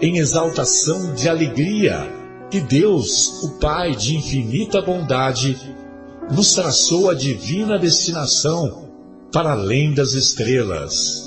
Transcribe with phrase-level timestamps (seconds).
[0.00, 2.12] em exaltação de alegria
[2.50, 5.56] que Deus, o Pai de infinita bondade,
[6.30, 8.88] nos traçou a divina destinação
[9.32, 11.24] para além das estrelas.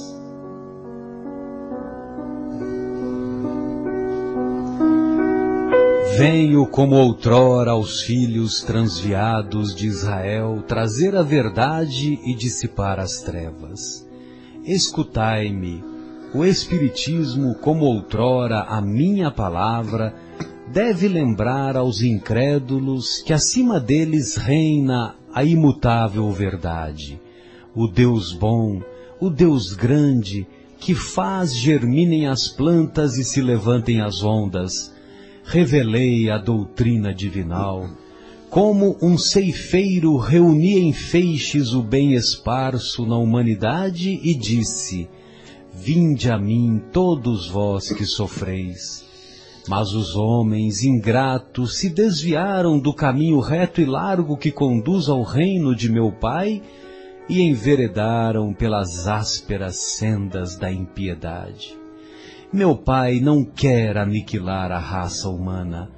[6.17, 14.05] Venho como outrora aos filhos transviados de Israel trazer a verdade e dissipar as trevas.
[14.65, 15.81] Escutai-me,
[16.33, 20.13] o Espiritismo, como outrora a minha palavra,
[20.71, 27.19] deve lembrar aos incrédulos que acima deles reina a imutável verdade,
[27.75, 28.81] o Deus bom,
[29.19, 30.47] o Deus grande,
[30.79, 34.93] que faz germinem as plantas e se levantem as ondas,
[35.43, 37.89] revelei a doutrina divinal,
[38.49, 45.09] como um ceifeiro reunia em feixes o bem esparso na humanidade e disse,
[45.73, 49.05] Vinde a mim todos vós que sofreis.
[49.67, 55.75] Mas os homens ingratos se desviaram do caminho reto e largo que conduz ao reino
[55.75, 56.61] de meu Pai
[57.29, 61.77] e enveredaram pelas ásperas sendas da impiedade.
[62.51, 65.91] Meu Pai não quer aniquilar a raça humana.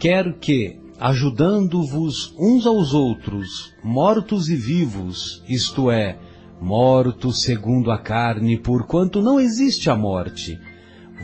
[0.00, 6.18] Quer que, ajudando-vos uns aos outros, mortos e vivos, isto é,
[6.62, 10.60] mortos segundo a carne, porquanto não existe a morte,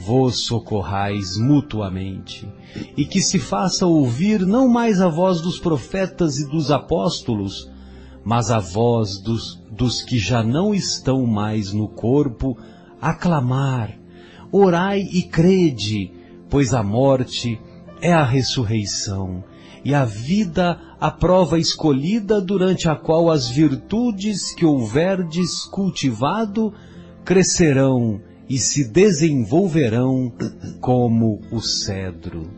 [0.04, 2.47] vos socorrais mutuamente,
[2.97, 7.71] e que se faça ouvir não mais a voz dos profetas e dos apóstolos,
[8.25, 12.59] mas a voz dos, dos que já não estão mais no corpo,
[13.00, 13.97] aclamar,
[14.50, 16.10] Orai e crede,
[16.49, 17.60] pois a morte
[18.00, 19.44] é a ressurreição,
[19.88, 26.75] e a vida a prova escolhida durante a qual as virtudes que houverdes cultivado
[27.25, 30.31] crescerão e se desenvolverão
[30.78, 32.50] como o cedro.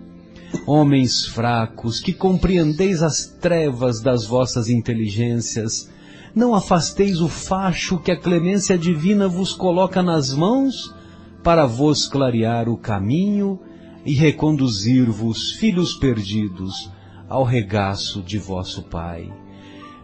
[0.66, 5.88] Homens fracos, que compreendeis as trevas das vossas inteligências,
[6.34, 10.92] não afasteis o facho que a clemência divina vos coloca nas mãos,
[11.44, 13.56] para vos clarear o caminho
[14.04, 16.90] e reconduzir-vos, filhos perdidos,
[17.30, 19.32] ao regaço de vosso Pai.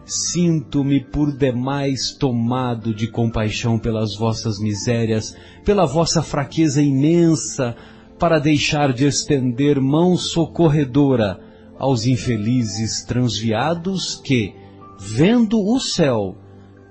[0.05, 7.75] Sinto-me por demais tomado de compaixão pelas vossas misérias, pela vossa fraqueza imensa,
[8.17, 11.37] para deixar de estender mão socorredora
[11.77, 14.55] aos infelizes transviados que,
[14.97, 16.37] vendo o céu,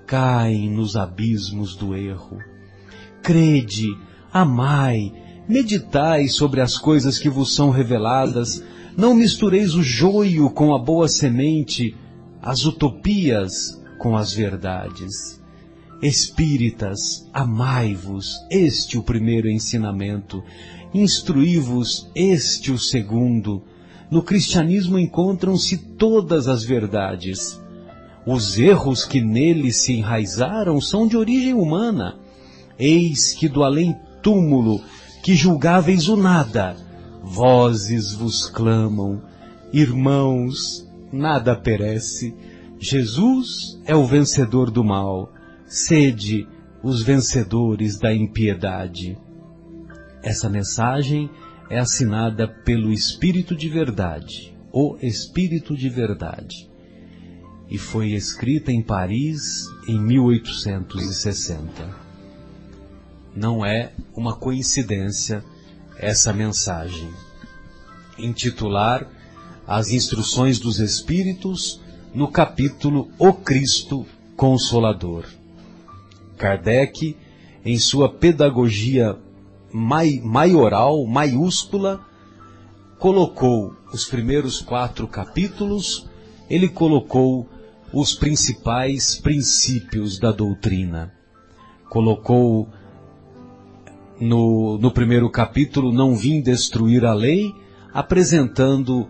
[0.05, 2.37] caem nos abismos do erro.
[3.23, 3.97] Crede,
[4.31, 5.11] amai,
[5.49, 8.63] meditai sobre as coisas que vos são reveladas,
[8.97, 11.95] não mistureis o joio com a boa semente,
[12.41, 15.39] as utopias com as verdades.
[16.01, 20.43] Espíritas, amai-vos, este o primeiro ensinamento,
[20.95, 23.61] instruí-vos, este o segundo.
[24.09, 27.61] No cristianismo encontram-se todas as verdades.
[28.25, 32.17] Os erros que nele se enraizaram são de origem humana.
[32.79, 34.81] Eis que do além túmulo,
[35.21, 36.86] que julgáveis o nada,
[37.29, 39.21] vozes vos clamam,
[39.71, 42.33] irmãos, nada perece,
[42.79, 45.31] Jesus é o vencedor do mal,
[45.65, 46.47] sede
[46.81, 49.17] os vencedores da impiedade.
[50.23, 51.29] Essa mensagem
[51.69, 56.69] é assinada pelo Espírito de Verdade, o Espírito de Verdade,
[57.69, 62.07] e foi escrita em Paris em 1860
[63.37, 65.43] não é uma coincidência
[65.99, 67.09] essa mensagem.
[68.17, 69.07] Intitular
[69.67, 71.81] As Instruções dos Espíritos
[72.13, 74.05] no capítulo O Cristo
[74.35, 75.25] Consolador.
[76.37, 77.17] Kardec,
[77.65, 79.17] em sua pedagogia
[79.73, 81.99] mai, maioral, maiúscula,
[82.99, 86.07] colocou os primeiros quatro capítulos,
[86.49, 87.49] ele colocou
[87.91, 91.13] os principais princípios da doutrina.
[91.89, 92.69] Colocou
[94.19, 97.53] no, no primeiro capítulo, Não Vim Destruir a Lei,
[97.93, 99.07] apresentando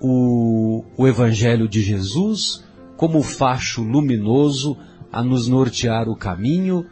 [0.00, 2.64] o, o Evangelho de Jesus
[2.96, 4.76] como facho luminoso
[5.12, 6.86] a nos nortear o caminho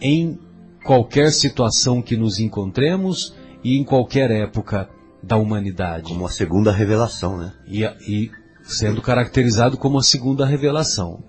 [0.00, 0.38] em
[0.84, 4.88] qualquer situação que nos encontremos e em qualquer época
[5.22, 6.08] da humanidade.
[6.08, 7.52] Como a segunda revelação, né?
[7.68, 8.30] E, e
[8.64, 11.22] sendo caracterizado como a segunda revelação.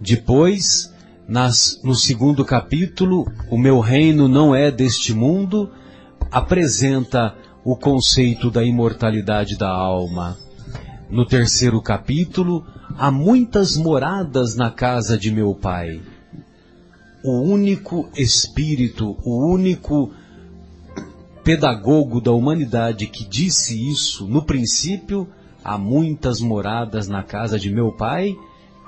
[0.00, 0.91] Depois,
[1.26, 5.70] nas, no segundo capítulo, o meu reino não é deste mundo,
[6.30, 7.34] apresenta
[7.64, 10.36] o conceito da imortalidade da alma.
[11.08, 12.66] No terceiro capítulo,
[12.96, 16.00] há muitas moradas na casa de meu pai.
[17.24, 20.12] O único espírito, o único
[21.44, 25.28] pedagogo da humanidade que disse isso no princípio,
[25.62, 28.36] há muitas moradas na casa de meu pai,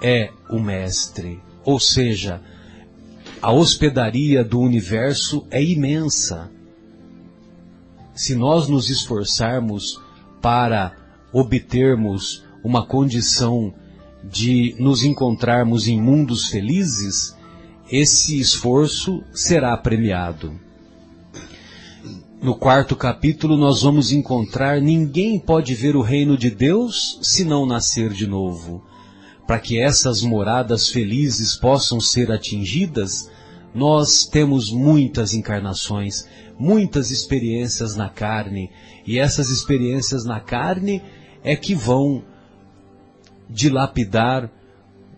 [0.02, 1.40] é o mestre.
[1.64, 2.40] Ou seja,
[3.40, 6.50] a hospedaria do universo é imensa.
[8.14, 10.00] Se nós nos esforçarmos
[10.40, 10.93] para
[11.32, 13.75] obtermos uma condição
[14.22, 17.37] de nos encontrarmos em mundos felizes,
[17.90, 20.58] esse esforço será premiado.
[22.40, 27.67] No quarto capítulo, nós vamos encontrar: ninguém pode ver o reino de Deus se não
[27.67, 28.84] nascer de novo.
[29.46, 33.31] Para que essas moradas felizes possam ser atingidas,
[33.75, 36.26] nós temos muitas encarnações,
[36.58, 38.70] muitas experiências na carne,
[39.06, 41.02] e essas experiências na carne
[41.43, 42.23] é que vão
[43.50, 44.50] dilapidar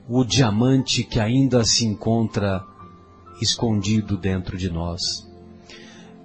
[0.09, 2.65] o diamante que ainda se encontra
[3.41, 5.27] escondido dentro de nós.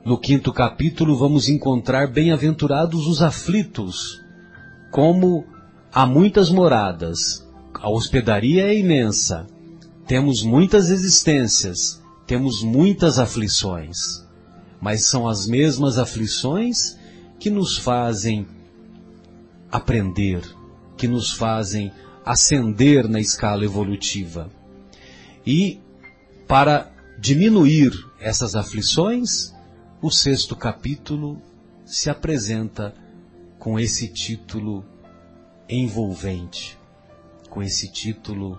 [0.03, 4.19] No quinto capítulo, vamos encontrar bem-aventurados os aflitos,
[4.89, 5.45] como
[5.93, 9.47] há muitas moradas, a hospedaria é imensa,
[10.07, 14.25] temos muitas existências, temos muitas aflições,
[14.79, 16.97] mas são as mesmas aflições
[17.39, 18.47] que nos fazem
[19.71, 20.43] aprender,
[20.97, 21.91] que nos fazem
[22.25, 24.49] ascender na escala evolutiva.
[25.45, 25.79] E
[26.47, 29.53] para diminuir essas aflições,
[30.01, 31.41] o sexto capítulo
[31.85, 32.93] se apresenta
[33.57, 34.83] com esse título
[35.69, 36.77] envolvente,
[37.51, 38.57] com esse título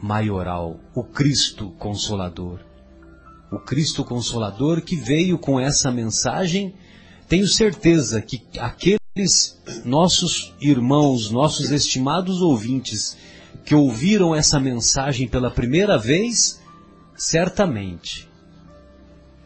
[0.00, 2.60] maioral, o Cristo Consolador.
[3.50, 6.72] O Cristo Consolador que veio com essa mensagem,
[7.28, 13.16] tenho certeza que aqueles nossos irmãos, nossos estimados ouvintes,
[13.64, 16.60] que ouviram essa mensagem pela primeira vez,
[17.16, 18.28] certamente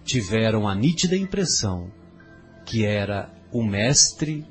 [0.05, 1.91] tiveram a nítida impressão
[2.67, 4.47] que era o mestre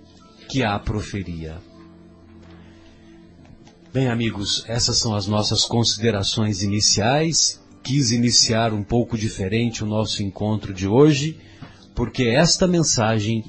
[0.50, 1.73] que a proferia.
[3.94, 7.64] Bem, amigos, essas são as nossas considerações iniciais.
[7.84, 11.40] Quis iniciar um pouco diferente o nosso encontro de hoje,
[11.94, 13.46] porque esta mensagem,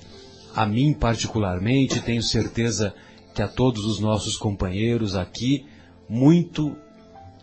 [0.55, 2.95] a mim particularmente, tenho certeza
[3.35, 5.65] que a todos os nossos companheiros aqui,
[6.07, 6.77] muito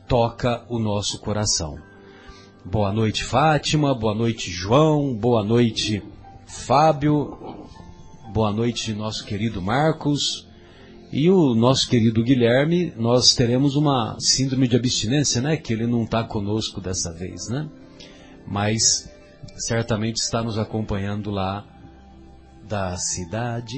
[0.07, 1.79] toca o nosso coração.
[2.63, 3.95] Boa noite, Fátima.
[3.95, 5.11] Boa noite, João.
[5.15, 6.03] Boa noite,
[6.45, 7.65] Fábio.
[8.31, 10.50] Boa noite, nosso querido Marcos.
[11.11, 15.57] E o nosso querido Guilherme, nós teremos uma síndrome de abstinência, né?
[15.57, 17.69] Que ele não está conosco dessa vez, né?
[18.47, 19.11] Mas
[19.57, 21.65] certamente está nos acompanhando lá
[22.63, 23.77] da cidade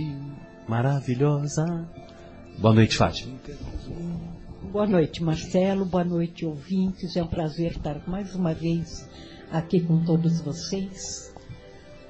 [0.68, 1.66] maravilhosa.
[2.60, 3.36] Boa noite, Fátima.
[4.72, 5.86] Boa noite, Marcelo.
[5.86, 7.18] Boa noite, ouvintes.
[7.18, 9.10] É um prazer estar mais uma vez
[9.52, 11.34] aqui com todos vocês.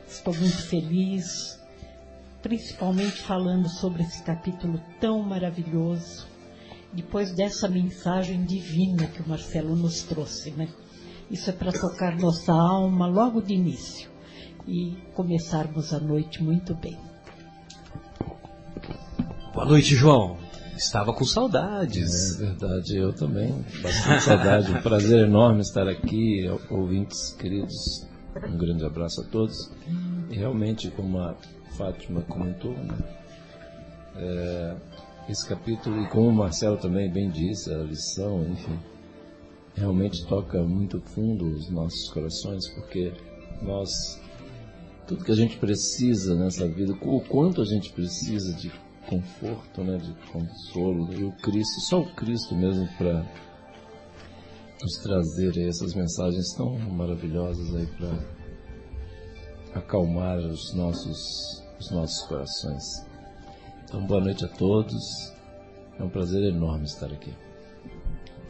[0.06, 1.58] Estou muito feliz,
[2.44, 6.28] principalmente falando sobre esse capítulo tão maravilhoso,
[6.92, 10.68] depois dessa mensagem divina que o Marcelo nos trouxe, né?
[11.32, 14.12] Isso é para tocar nossa alma logo de início
[14.68, 17.00] e começarmos a noite muito bem.
[19.54, 20.38] Boa noite, João.
[20.76, 22.40] Estava com saudades.
[22.40, 23.54] É verdade, eu também.
[23.82, 24.72] Bastante saudade.
[24.72, 28.06] Um prazer enorme estar aqui, ouvintes queridos.
[28.36, 29.72] Um grande abraço a todos.
[30.30, 31.36] E realmente, como a
[31.78, 32.98] Fátima comentou, né,
[34.16, 34.76] é,
[35.30, 38.80] esse capítulo, e como o Marcelo também bem disse, a lição, enfim,
[39.76, 43.14] realmente toca muito fundo os nossos corações, porque
[43.62, 43.90] nós,
[45.08, 48.72] tudo que a gente precisa nessa vida, o quanto a gente precisa de
[49.08, 51.14] conforto, né, de consolo.
[51.14, 53.26] E o Cristo, só o Cristo mesmo para
[54.82, 63.06] nos trazer essas mensagens tão maravilhosas aí para acalmar os nossos os nossos corações.
[63.84, 65.34] Então, boa noite a todos.
[66.00, 67.34] É um prazer enorme estar aqui.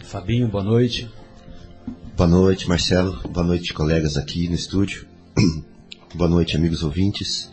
[0.04, 1.12] Fabinho, boa noite.
[2.16, 3.28] Boa noite, Marcelo.
[3.28, 5.08] Boa noite, colegas aqui no estúdio.
[6.14, 7.52] boa noite, amigos ouvintes.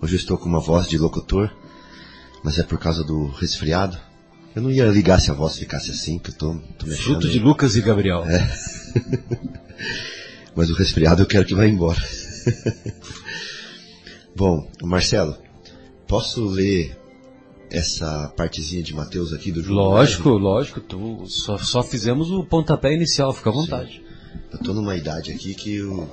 [0.00, 1.50] Hoje eu estou com uma voz de locutor,
[2.42, 3.98] mas é por causa do resfriado.
[4.54, 7.28] Eu não ia ligar se a voz ficasse assim, que eu tô, tô me Fruto
[7.28, 8.24] de Lucas e Gabriel.
[8.24, 8.46] É.
[10.54, 12.00] Mas o resfriado eu quero que vá embora.
[14.36, 15.36] Bom, Marcelo,
[16.08, 16.96] posso ler
[17.70, 19.74] essa partezinha de Mateus aqui do jogo?
[19.74, 20.80] Lógico, lógico.
[20.80, 24.02] Tu, só, só fizemos o pontapé inicial, fica à vontade.
[24.52, 26.08] Eu tô numa idade aqui que eu,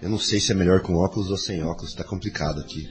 [0.00, 2.88] eu não sei se é melhor com óculos ou sem óculos, tá complicado aqui.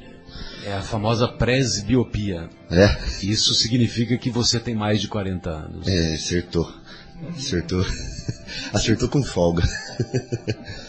[0.63, 2.49] É a famosa presbiopia.
[2.69, 5.87] É, Isso significa que você tem mais de 40 anos.
[5.87, 6.71] é, acertou.
[7.35, 7.85] Acertou.
[8.73, 9.63] Acertou com folga.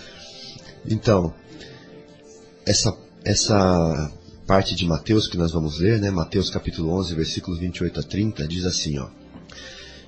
[0.85, 1.33] Então,
[2.67, 2.93] essa,
[3.25, 4.13] essa
[4.47, 6.11] parte de Mateus que nós vamos ler, né?
[6.11, 9.09] Mateus capítulo 11, versículos 28 a 30, diz assim, ó.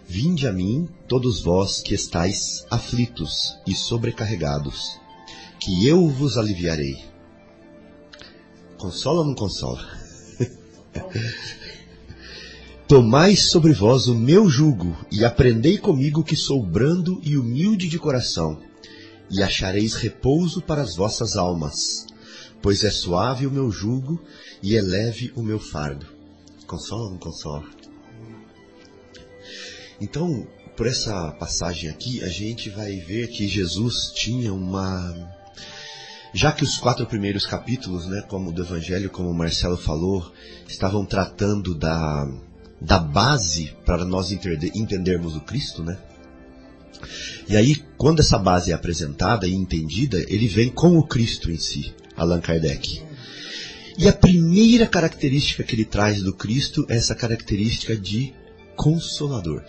[0.06, 4.98] Vinde a mim, todos vós que estáis aflitos e sobrecarregados,
[5.60, 7.02] que eu vos aliviarei.
[8.76, 9.80] Consola ou não consola?
[12.86, 17.98] Tomai sobre vós o meu jugo e aprendei comigo que sou brando e humilde de
[17.98, 18.60] coração,
[19.30, 22.03] e achareis repouso para as vossas almas,
[22.64, 24.18] pois é suave o meu jugo
[24.62, 26.06] e é leve o meu fardo.
[26.66, 27.62] Consola ou não consola?
[30.00, 35.14] Então, por essa passagem aqui, a gente vai ver que Jesus tinha uma
[36.32, 40.32] já que os quatro primeiros capítulos, né, como do Evangelho, como o Marcelo falou,
[40.66, 42.26] estavam tratando da,
[42.80, 45.98] da base para nós entender, entendermos o Cristo, né?
[47.46, 51.58] E aí, quando essa base é apresentada e entendida, ele vem com o Cristo em
[51.58, 53.02] si, Allan Kardec.
[53.96, 58.34] E a primeira característica que ele traz do Cristo é essa característica de
[58.76, 59.62] consolador.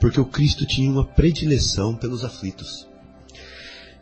[0.00, 2.86] Porque o Cristo tinha uma predileção pelos aflitos.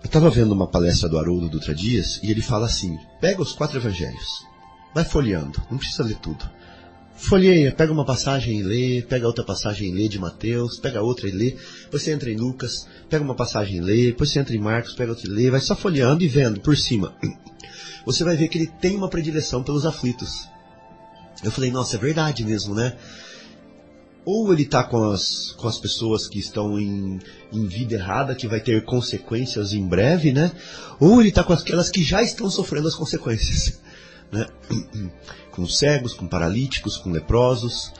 [0.02, 3.52] Eu estava vendo uma palestra do Haroldo Dutra Dias e ele fala assim: pega os
[3.52, 4.44] quatro evangelhos,
[4.94, 6.48] vai folheando, não precisa ler tudo.
[7.20, 11.28] Folheia, pega uma passagem e lê, pega outra passagem e lê de Mateus, pega outra
[11.28, 14.56] e lê, depois você entra em Lucas, pega uma passagem e lê, depois você entra
[14.56, 17.14] em Marcos, pega outra e lê, vai só folheando e vendo por cima.
[18.06, 20.48] Você vai ver que ele tem uma predileção pelos aflitos.
[21.44, 22.96] Eu falei, nossa, é verdade mesmo, né?
[24.24, 27.18] ou ele está com as, com as pessoas que estão em,
[27.52, 30.52] em vida errada, que vai ter consequências em breve, né?
[30.98, 33.80] Ou ele está com aquelas que já estão sofrendo as consequências,
[34.30, 34.46] né?
[35.60, 37.92] Com cegos, com paralíticos, com leprosos.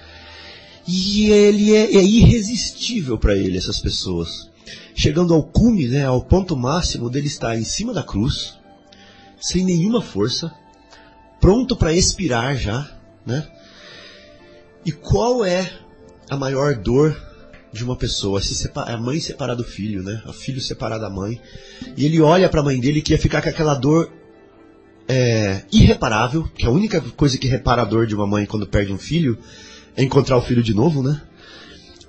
[0.89, 4.49] E ele é, é irresistível para ele, essas pessoas.
[4.95, 8.59] Chegando ao cume, né, ao ponto máximo dele estar em cima da cruz,
[9.39, 10.51] sem nenhuma força,
[11.39, 12.91] pronto para expirar já,
[13.27, 13.47] né?
[14.83, 15.71] E qual é
[16.31, 17.15] a maior dor
[17.71, 20.23] de uma pessoa, se separa, a mãe separar do filho, né?
[20.27, 21.39] O filho separar da mãe.
[21.95, 24.11] E ele olha para a mãe dele que ia ficar com aquela dor
[25.11, 28.93] é, irreparável, que a única coisa que repara a dor de uma mãe quando perde
[28.93, 29.37] um filho
[29.97, 31.21] é encontrar o filho de novo, né?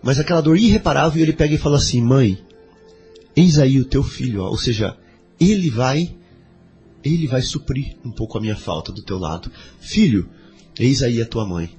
[0.04, 2.38] Mas aquela dor irreparável, ele pega e fala assim: Mãe,
[3.36, 4.50] eis aí o teu filho, ó.
[4.50, 4.96] ou seja,
[5.40, 6.16] ele vai,
[7.04, 9.52] ele vai suprir um pouco a minha falta do teu lado.
[9.80, 10.30] Filho,
[10.80, 11.76] eis aí a tua mãe.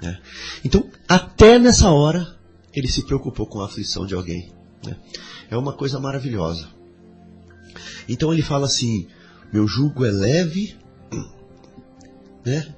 [0.00, 0.20] Né?
[0.64, 2.38] Então, até nessa hora,
[2.72, 4.52] ele se preocupou com a aflição de alguém.
[4.86, 4.96] Né?
[5.50, 6.68] É uma coisa maravilhosa.
[8.08, 9.08] Então ele fala assim:
[9.52, 10.76] meu jugo é leve,
[12.44, 12.74] né?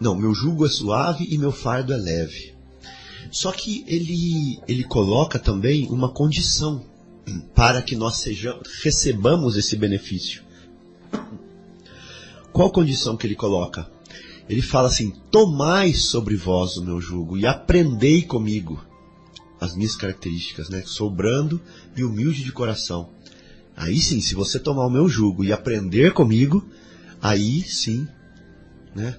[0.00, 2.54] Não, meu jugo é suave e meu fardo é leve.
[3.30, 6.84] Só que ele, ele coloca também uma condição
[7.54, 10.42] para que nós sejamos, recebamos esse benefício.
[12.52, 13.90] Qual condição que ele coloca?
[14.48, 18.84] Ele fala assim: Tomai sobre vós o meu jugo e aprendei comigo
[19.60, 20.82] as minhas características, né?
[20.84, 21.60] Sou brando
[21.96, 23.10] e humilde de coração.
[23.82, 26.64] Aí sim, se você tomar o meu jugo e aprender comigo,
[27.20, 28.06] aí sim,
[28.94, 29.18] né?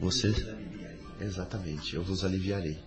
[0.00, 0.34] Você
[1.20, 2.78] exatamente, eu vos aliviarei.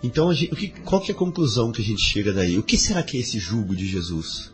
[0.00, 2.56] Então, gente, o que, qual que é a conclusão que a gente chega daí?
[2.56, 4.52] O que será que é esse jugo de Jesus?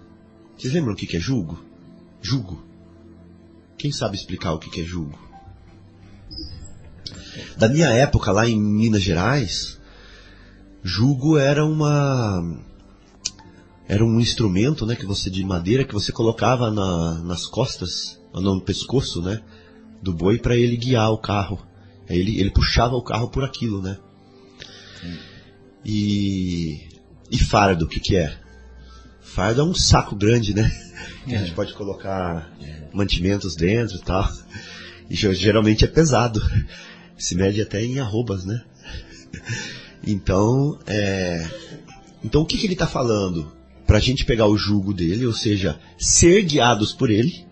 [0.56, 1.62] Vocês lembram o que, que é jugo?
[2.22, 2.64] Jugo.
[3.76, 5.18] Quem sabe explicar o que, que é jugo?
[7.58, 9.78] Da minha época, lá em Minas Gerais,
[10.82, 12.64] jugo era uma
[13.88, 18.60] era um instrumento, né, que você de madeira que você colocava na, nas costas, no
[18.60, 19.42] pescoço, né,
[20.02, 21.64] do boi para ele guiar o carro.
[22.08, 23.98] Aí ele, ele puxava o carro por aquilo, né?
[25.84, 26.86] E
[27.30, 28.36] e fardo, o que que é?
[29.20, 30.70] Fardo é um saco grande, né?
[31.24, 32.50] Que a gente pode colocar
[32.92, 34.28] mantimentos dentro e tal.
[35.10, 36.40] E geralmente é pesado.
[37.18, 38.62] Se mede até em arrobas, né?
[40.06, 41.44] Então, é...
[42.22, 43.52] então o que, que ele está falando?
[43.86, 47.46] Para a gente pegar o jugo dele, ou seja, ser guiados por ele,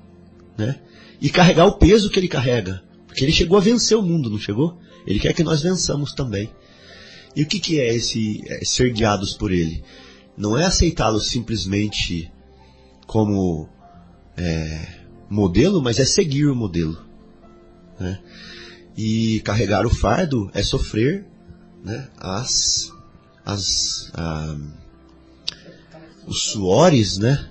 [0.58, 0.80] né?
[1.20, 2.82] E carregar o peso que ele carrega.
[3.06, 4.78] Porque ele chegou a vencer o mundo, não chegou?
[5.06, 6.50] Ele quer que nós vençamos também.
[7.36, 9.84] E o que, que é esse é ser guiados por ele?
[10.36, 12.30] Não é aceitá-lo simplesmente
[13.06, 13.68] como
[14.36, 14.86] é,
[15.28, 17.04] modelo, mas é seguir o modelo.
[17.98, 18.18] Né?
[18.96, 21.26] E carregar o fardo é sofrer
[21.84, 22.92] né, as,
[23.44, 24.56] as, ah,
[26.26, 27.50] os suores, né?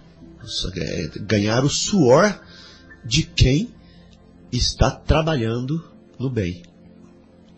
[0.75, 2.39] É, ganhar o suor
[3.05, 3.73] de quem
[4.51, 5.83] está trabalhando
[6.19, 6.63] no bem.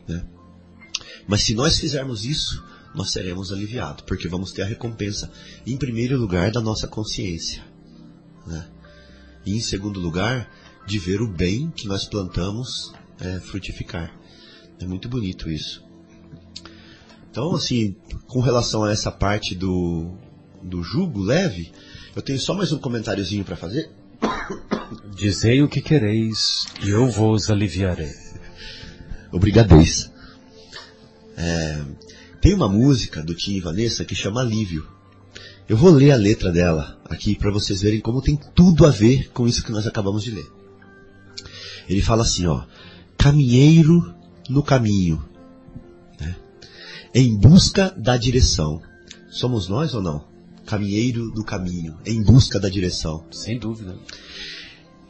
[0.07, 0.23] Né?
[1.27, 5.31] Mas se nós fizermos isso, nós seremos aliviados, porque vamos ter a recompensa,
[5.65, 7.63] em primeiro lugar, da nossa consciência.
[8.45, 8.67] Né?
[9.45, 10.49] E em segundo lugar,
[10.85, 14.15] de ver o bem que nós plantamos é, frutificar.
[14.79, 15.83] É muito bonito isso.
[17.29, 17.95] Então, assim,
[18.27, 20.17] com relação a essa parte do,
[20.65, 21.71] do jugo leve,
[22.15, 23.89] eu tenho só mais um comentáriozinho para fazer.
[25.15, 28.11] Dizei o que quereis, e eu vos aliviarei.
[29.31, 30.11] Obrigadez.
[31.37, 31.81] É,
[32.41, 34.87] tem uma música do Tim e Vanessa que chama Alívio.
[35.67, 39.29] Eu vou ler a letra dela aqui para vocês verem como tem tudo a ver
[39.31, 40.51] com isso que nós acabamos de ler.
[41.87, 42.63] Ele fala assim, ó,
[43.17, 44.13] caminheiro
[44.49, 45.23] no caminho,
[46.19, 46.35] né?
[47.13, 48.81] em busca da direção.
[49.29, 50.34] Somos nós ou não?
[50.65, 53.25] Caminheiro do caminho, em busca da direção.
[53.31, 53.95] Sem dúvida.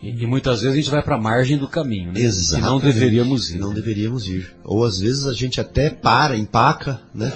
[0.01, 2.19] E, e muitas vezes a gente vai para a margem do caminho, né?
[2.19, 2.63] Exato.
[2.63, 3.57] Não deveríamos ir.
[3.57, 4.53] Não deveríamos ir.
[4.63, 7.33] Ou às vezes a gente até para, empaca, né?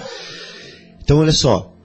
[1.02, 1.76] Então olha só,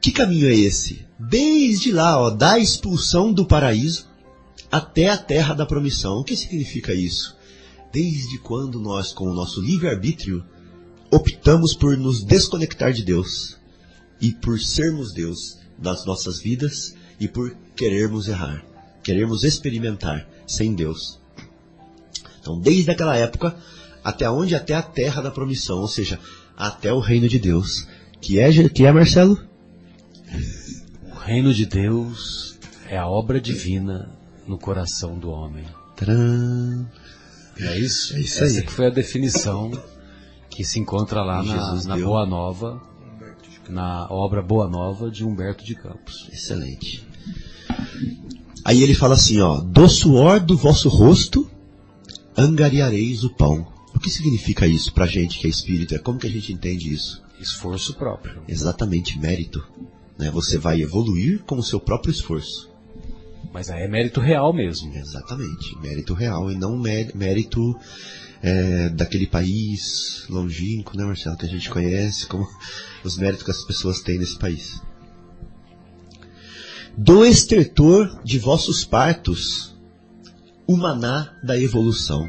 [0.00, 1.06] que caminho é esse?
[1.18, 4.06] Desde lá, ó, da expulsão do paraíso
[4.70, 6.18] até a terra da promissão.
[6.18, 7.36] O que significa isso?
[7.92, 10.44] Desde quando nós, com o nosso livre-arbítrio,
[11.10, 13.57] optamos por nos desconectar de Deus
[14.20, 18.64] e por sermos Deus das nossas vidas e por querermos errar,
[19.02, 21.20] querermos experimentar sem Deus.
[22.40, 23.56] Então, desde aquela época
[24.02, 24.54] até onde?
[24.54, 26.18] Até a terra da promissão, ou seja,
[26.56, 27.86] até o reino de Deus.
[28.20, 29.38] Que é, que é Marcelo?
[31.12, 34.10] O reino de Deus é a obra divina
[34.46, 35.64] no coração do homem.
[35.96, 36.88] Tcharam.
[37.60, 38.16] É isso?
[38.16, 38.66] É isso Essa aí.
[38.66, 39.70] que foi a definição
[40.48, 41.96] que se encontra lá na, na.
[41.98, 42.80] Boa Nova,
[43.68, 46.28] na obra Boa Nova de Humberto de Campos.
[46.32, 47.06] Excelente.
[48.64, 51.48] Aí ele fala assim, ó, do suor do vosso rosto
[52.36, 53.66] angariareis o pão.
[53.94, 55.98] O que significa isso pra gente que é espírita?
[55.98, 57.22] Como que a gente entende isso?
[57.40, 58.42] Esforço próprio.
[58.46, 59.64] Exatamente, mérito.
[60.18, 60.30] Né?
[60.30, 62.68] Você vai evoluir com o seu próprio esforço.
[63.52, 64.92] Mas aí é mérito real mesmo.
[64.94, 67.74] Exatamente, mérito real e não mé- mérito
[68.42, 72.46] é, daquele país longínquo, né, Marcelo, que a gente conhece, como
[73.04, 74.80] os méritos que as pessoas têm nesse país.
[76.96, 79.76] Do estertor de vossos partos,
[80.66, 82.28] o maná da evolução.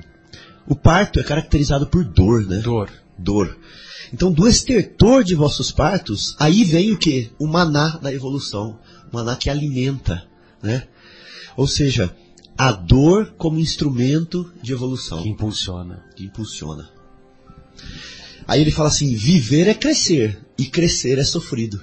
[0.68, 2.60] O parto é caracterizado por dor, né?
[2.60, 2.92] Dor.
[3.18, 3.58] dor.
[4.14, 7.32] Então, do estertor de vossos partos, aí vem o que?
[7.40, 8.80] O maná da evolução.
[9.12, 10.24] O maná que alimenta,
[10.62, 10.88] né?
[11.58, 12.16] Ou seja,
[12.60, 16.04] a dor como instrumento de evolução, Que impulsiona.
[16.16, 16.90] que impulsiona.
[18.46, 21.82] Aí ele fala assim, viver é crescer, e crescer é sofrido.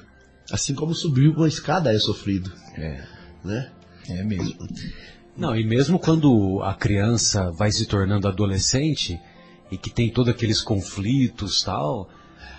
[0.52, 3.02] Assim como subir uma escada é sofrido, É,
[3.42, 3.70] né?
[4.08, 4.54] é mesmo.
[5.36, 9.18] Não, e mesmo quando a criança vai se tornando adolescente
[9.70, 12.08] e que tem todos aqueles conflitos tal,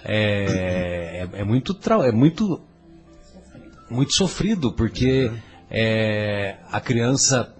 [0.03, 2.59] é, é, é muito trau- é muito
[3.89, 5.31] muito sofrido porque
[5.69, 7.53] é, a criança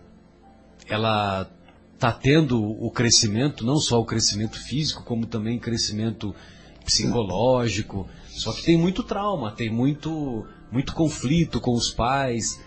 [0.90, 1.50] ela
[1.94, 6.34] está tendo o crescimento, não só o crescimento físico, como também crescimento
[6.86, 8.08] psicológico.
[8.30, 12.60] Só que tem muito trauma, tem muito muito conflito com os pais.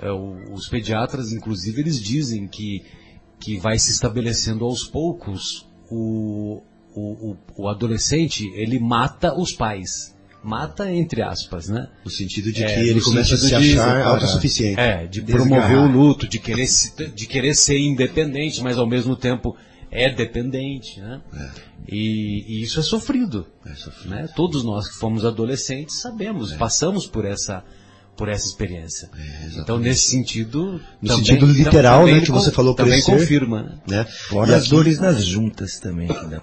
[0.00, 2.84] É, os pediatras, inclusive, eles dizem que,
[3.38, 6.62] que vai se estabelecendo aos poucos o,
[6.94, 10.16] o, o, o adolescente, ele mata os pais.
[10.42, 11.88] Mata entre aspas, né?
[12.04, 14.78] No sentido de É, que ele começa a se achar autossuficiente.
[14.80, 15.48] É, de Desgarrar.
[15.68, 19.56] promover o luto, de querer, se- de querer ser independente, mas ao mesmo tempo
[19.90, 21.20] é dependente, né?
[21.88, 24.10] E, e isso é sofrido, É sofrido.
[24.14, 24.28] né?
[24.36, 27.64] Todos nós que fomos adolescentes sabemos, passamos por essa
[28.16, 29.08] por essa experiência.
[29.14, 29.58] exatamente.
[29.60, 33.12] então nesse sentido, No sentido literal, né, que você falou, também crescer.
[33.12, 33.62] confirma.
[33.62, 33.98] Né?
[33.98, 34.04] Né?
[34.04, 36.08] Fora E as dores nas juntas também.
[36.08, 36.42] Que dá.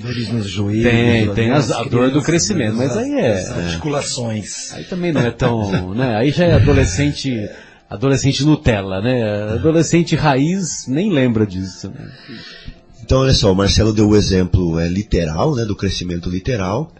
[0.00, 0.84] Dores nos joelhos.
[0.90, 4.72] Tem, tem as- a dor do crescimento, mas aí é- nas articulações.
[4.72, 6.16] Aí também não é tão, né?
[6.16, 7.48] Aí já é adolescente
[7.90, 9.22] adolescente Nutella, né?
[9.54, 11.88] Adolescente raiz nem lembra disso.
[11.88, 12.10] Né?
[13.02, 16.92] Então, olha só, o Marcelo deu o exemplo é, literal, né, do crescimento literal.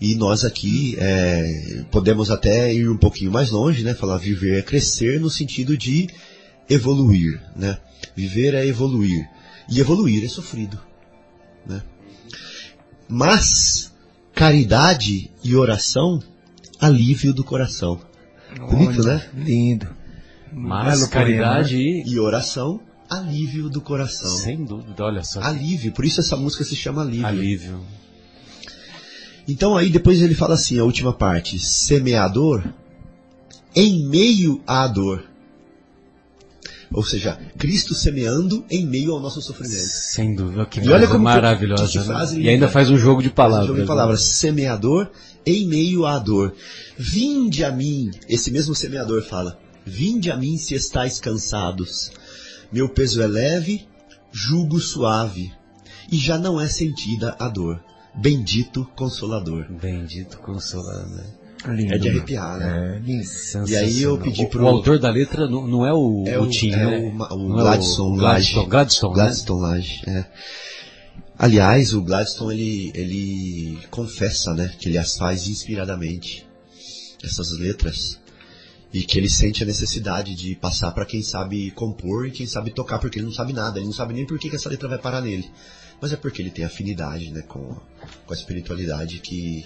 [0.00, 3.94] E nós aqui é, podemos até ir um pouquinho mais longe, né?
[3.94, 6.08] Falar viver é crescer no sentido de
[6.70, 7.78] evoluir, né?
[8.14, 9.28] Viver é evoluir.
[9.70, 10.78] E evoluir é sofrido,
[11.66, 11.82] né?
[13.08, 13.92] Mas,
[14.34, 16.22] caridade e oração,
[16.80, 18.00] alívio do coração.
[18.70, 19.28] Bonito, né?
[19.34, 19.88] Lindo.
[20.52, 22.10] Mas Belo caridade poema, e...
[22.10, 24.30] E oração, alívio do coração.
[24.30, 25.40] Sem dúvida, olha só.
[25.40, 27.26] Alívio, por isso essa música se chama alívio.
[27.26, 27.80] Alívio.
[29.46, 32.62] Então aí depois ele fala assim, a última parte, semeador
[33.74, 35.24] em meio à dor.
[36.92, 39.74] Ou seja, Cristo semeando em meio ao nosso sofrimento.
[39.76, 40.64] Sem dúvida.
[40.66, 41.86] Que E olha como que- maravilhosa.
[41.86, 42.04] que né?
[42.04, 43.74] frase E ainda faz um jogo de Jogo palavras.
[43.74, 43.86] de né?
[43.86, 45.10] palavras, semeador
[45.44, 46.54] em meio à dor.
[46.96, 52.10] Vinde a mim, esse mesmo semeador fala, vinde a mim se estáis cansados.
[52.72, 53.86] Meu peso é leve,
[54.32, 55.52] jugo suave,
[56.10, 57.82] e já não é sentida a dor.
[58.14, 59.66] Bendito Consolador.
[59.70, 61.24] Bendito Consolador.
[61.66, 61.92] Lindo.
[61.94, 63.02] É de arrepiar, né?
[63.04, 63.64] É.
[63.68, 66.42] E aí eu pedi pro- O autor da letra não, não é o, É o
[66.44, 66.98] o, Tim, é né?
[66.98, 68.52] o, Ma- o Não é Gladstone Lage.
[68.54, 69.14] Gladstone, Gladstone, né?
[69.24, 70.24] Gladstone Lage, é.
[71.36, 76.44] Aliás, o Gladstone ele, ele confessa, né, que ele as faz inspiradamente
[77.22, 78.18] essas letras
[78.92, 82.70] e que ele sente a necessidade de passar para quem sabe compor e quem sabe
[82.70, 84.88] tocar, porque ele não sabe nada, ele não sabe nem por que, que essa letra
[84.88, 85.48] vai parar nele.
[86.00, 87.58] Mas é porque ele tem afinidade, né, com,
[88.26, 89.64] com a espiritualidade que,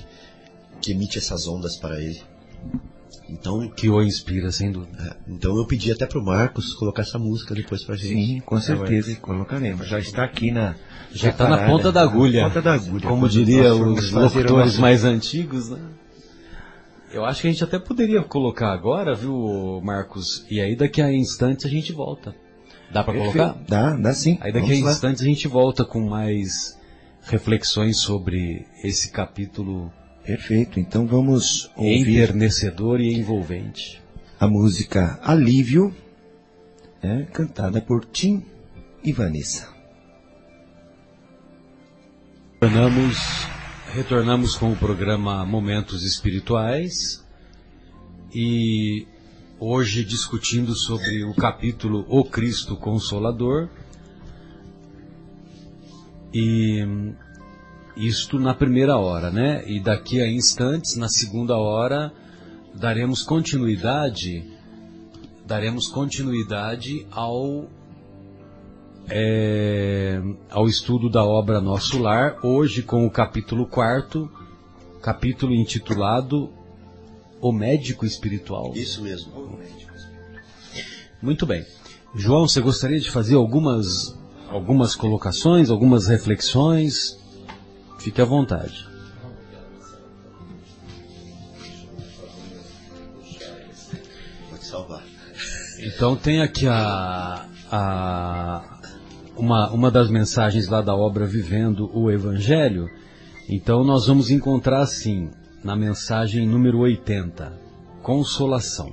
[0.80, 2.20] que emite essas ondas para ele.
[3.28, 5.16] Então, Que o inspira, sem dúvida.
[5.26, 8.14] é, então eu pedi até pro Marcos colocar essa música depois pra gente.
[8.14, 9.86] Sim, com certeza colocaremos.
[9.86, 10.74] Já está aqui na.
[11.12, 12.44] Já está na ponta da agulha.
[12.44, 13.08] Ponta da agulha.
[13.08, 15.78] Como diria os locutores mais antigos, né?
[17.12, 20.46] Eu acho que a gente até poderia colocar agora, viu, Marcos?
[20.50, 22.34] E aí daqui a instantes a gente volta.
[22.90, 23.56] Dá para colocar?
[23.68, 24.38] Dá, dá sim.
[24.40, 24.92] Aí daqui a Vamos lá.
[24.92, 26.78] instantes a gente volta com mais
[27.22, 29.92] reflexões sobre esse capítulo
[30.24, 30.78] Perfeito.
[30.78, 34.00] Então vamos ouvir enternecedor e envolvente.
[34.38, 35.94] a música Alívio,
[37.02, 38.44] né, cantada por Tim
[39.04, 39.68] e Vanessa.
[42.60, 43.18] Retornamos,
[43.92, 47.24] retornamos com o programa Momentos Espirituais
[48.34, 49.06] e
[49.60, 53.68] hoje discutindo sobre o capítulo O Cristo Consolador
[56.34, 56.84] e
[57.96, 59.62] isto na primeira hora, né?
[59.66, 62.12] E daqui a instantes, na segunda hora,
[62.74, 64.44] daremos continuidade,
[65.46, 67.66] daremos continuidade ao
[69.08, 74.30] é, ao estudo da obra Nosso Lar, hoje com o capítulo 4,
[75.02, 76.50] capítulo intitulado
[77.40, 78.72] O Médico Espiritual.
[78.74, 79.58] Isso mesmo.
[81.20, 81.64] Muito bem.
[82.14, 84.16] João, você gostaria de fazer algumas,
[84.48, 87.21] algumas colocações, algumas reflexões?
[88.02, 88.84] Fique à vontade.
[94.50, 95.04] Pode salvar.
[95.78, 98.80] Então tem aqui a, a
[99.36, 102.90] uma, uma das mensagens lá da obra Vivendo o Evangelho.
[103.48, 105.30] Então nós vamos encontrar assim,
[105.62, 107.52] na mensagem número 80,
[108.02, 108.92] consolação.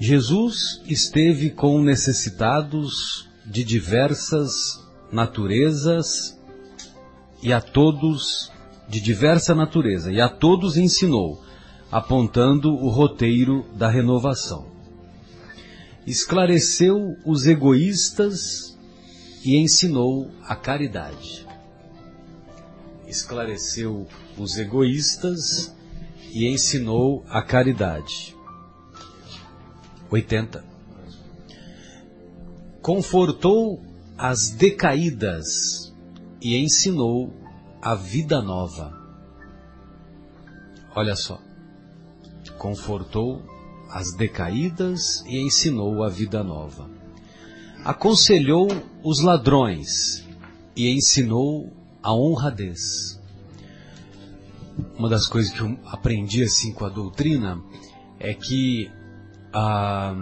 [0.00, 6.39] Jesus esteve com necessitados de diversas naturezas
[7.42, 8.50] e a todos
[8.88, 11.42] de diversa natureza e a todos ensinou,
[11.90, 14.70] apontando o roteiro da renovação
[16.06, 18.76] esclareceu os egoístas
[19.44, 21.46] e ensinou a caridade.
[23.06, 24.06] Esclareceu
[24.38, 25.74] os egoístas
[26.32, 28.36] e ensinou a caridade.
[30.10, 30.64] 80.
[32.80, 33.82] Confortou
[34.16, 35.89] as decaídas
[36.40, 37.32] e ensinou
[37.80, 38.98] a vida nova.
[40.94, 41.40] Olha só.
[42.58, 43.42] Confortou
[43.90, 46.88] as decaídas e ensinou a vida nova.
[47.84, 48.68] Aconselhou
[49.02, 50.26] os ladrões
[50.76, 51.72] e ensinou
[52.02, 53.20] a honradez.
[54.96, 57.60] Uma das coisas que eu aprendi assim com a doutrina
[58.18, 58.90] é que
[59.52, 60.14] ah,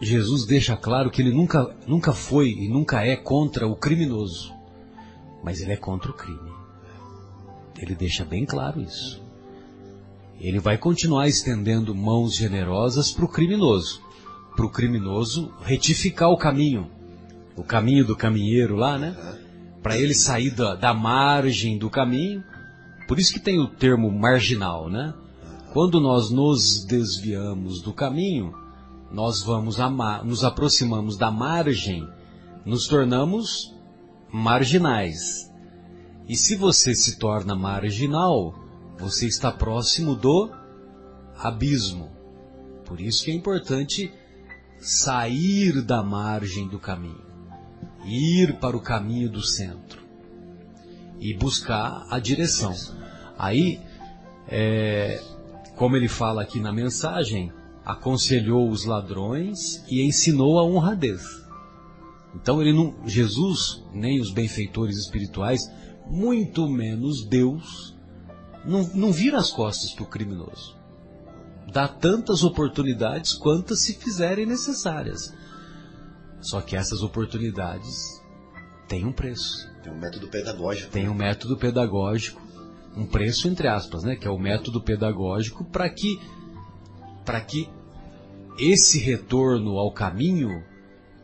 [0.00, 4.52] Jesus deixa claro que ele nunca, nunca foi e nunca é contra o criminoso,
[5.42, 6.52] mas ele é contra o crime.
[7.78, 9.26] Ele deixa bem claro isso
[10.40, 14.02] ele vai continuar estendendo mãos generosas para o criminoso.
[14.54, 16.90] Para o criminoso retificar o caminho.
[17.56, 19.16] O caminho do caminheiro lá, né?
[19.82, 22.44] Para ele sair da, da margem do caminho.
[23.08, 25.14] Por isso que tem o termo marginal, né?
[25.72, 28.54] quando nós nos desviamos do caminho,
[29.10, 29.76] nós vamos
[30.24, 32.08] nos aproximamos da margem,
[32.64, 33.74] nos tornamos
[34.32, 35.50] marginais.
[36.28, 38.54] E se você se torna marginal,
[38.98, 40.50] você está próximo do
[41.38, 42.10] abismo.
[42.84, 44.12] Por isso que é importante
[44.78, 47.24] sair da margem do caminho,
[48.04, 50.02] ir para o caminho do centro
[51.18, 52.74] e buscar a direção.
[53.38, 53.80] Aí,
[54.48, 55.22] é,
[55.76, 57.52] como ele fala aqui na mensagem,
[57.86, 61.22] aconselhou os ladrões e ensinou a honradez.
[62.34, 65.70] Então ele não, Jesus, nem os benfeitores espirituais,
[66.10, 67.96] muito menos Deus,
[68.64, 70.76] não, não vira as costas para o criminoso.
[71.72, 75.32] Dá tantas oportunidades quantas se fizerem necessárias.
[76.40, 78.20] Só que essas oportunidades
[78.88, 79.68] têm um preço.
[79.82, 80.90] Tem um método pedagógico.
[80.90, 82.42] Tem um método pedagógico,
[82.96, 86.20] um preço entre aspas, né, que é o método pedagógico para que
[87.24, 87.68] para que
[88.58, 90.62] esse retorno ao caminho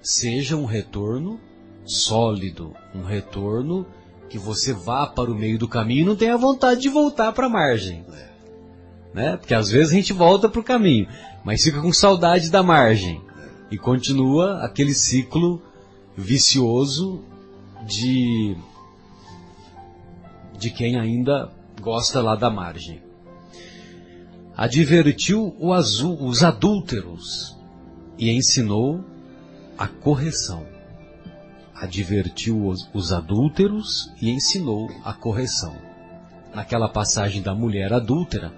[0.02, 1.40] seja um retorno
[1.84, 3.86] sólido, um retorno
[4.28, 7.46] que você vá para o meio do caminho e não tenha vontade de voltar para
[7.46, 8.04] a margem.
[9.12, 9.36] Né?
[9.36, 11.06] Porque às vezes a gente volta para o caminho,
[11.44, 13.20] mas fica com saudade da margem
[13.70, 15.62] e continua aquele ciclo
[16.16, 17.24] vicioso
[17.86, 18.56] de
[20.58, 23.02] de quem ainda gosta lá da margem.
[24.62, 27.58] Advertiu os adúlteros
[28.16, 29.04] e ensinou
[29.76, 30.64] a correção.
[31.74, 35.74] Advertiu os, os adúlteros e ensinou a correção.
[36.54, 38.52] Naquela passagem da mulher adúltera,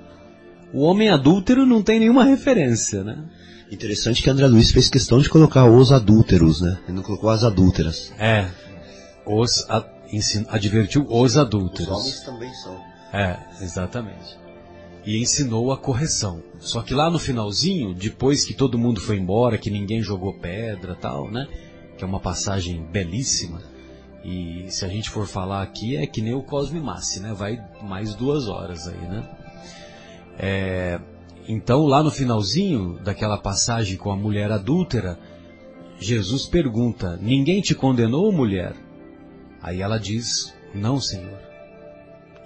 [0.74, 3.24] o homem adúltero não tem nenhuma referência, né?
[3.72, 6.76] Interessante que André Luiz fez questão de colocar os adúlteros, né?
[6.84, 8.12] Ele não colocou as adúlteras.
[8.18, 8.46] É,
[9.24, 9.66] os
[10.50, 11.88] advertiu os adúlteros.
[11.88, 12.78] Os homens também são.
[13.10, 14.43] É, exatamente.
[15.04, 16.42] E ensinou a correção.
[16.58, 20.94] Só que lá no finalzinho, depois que todo mundo foi embora, que ninguém jogou pedra
[20.94, 21.46] tal, né?
[21.98, 23.60] Que é uma passagem belíssima.
[24.24, 27.34] E se a gente for falar aqui, é que nem o Cosme Massi, né?
[27.34, 29.28] Vai mais duas horas aí, né?
[30.38, 31.00] É,
[31.46, 35.18] então, lá no finalzinho daquela passagem com a mulher adúltera,
[35.98, 38.74] Jesus pergunta: Ninguém te condenou, mulher?
[39.62, 41.38] Aí ela diz: Não, Senhor.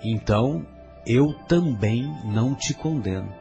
[0.03, 0.67] Então
[1.09, 3.33] eu também não te condeno.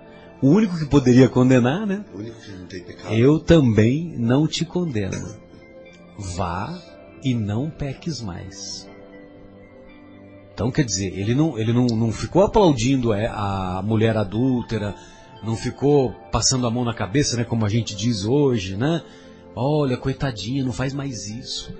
[0.41, 2.05] O único que poderia condenar, né?
[2.13, 3.13] O único que não tem pecado.
[3.13, 5.35] Eu também não te condeno.
[6.17, 6.79] Vá
[7.23, 8.87] e não peques mais.
[10.53, 14.95] Então quer dizer, ele não, ele não, não ficou aplaudindo é, a mulher adúltera,
[15.43, 19.03] não ficou passando a mão na cabeça, né, como a gente diz hoje, né?
[19.55, 21.71] Olha, coitadinha, não faz mais isso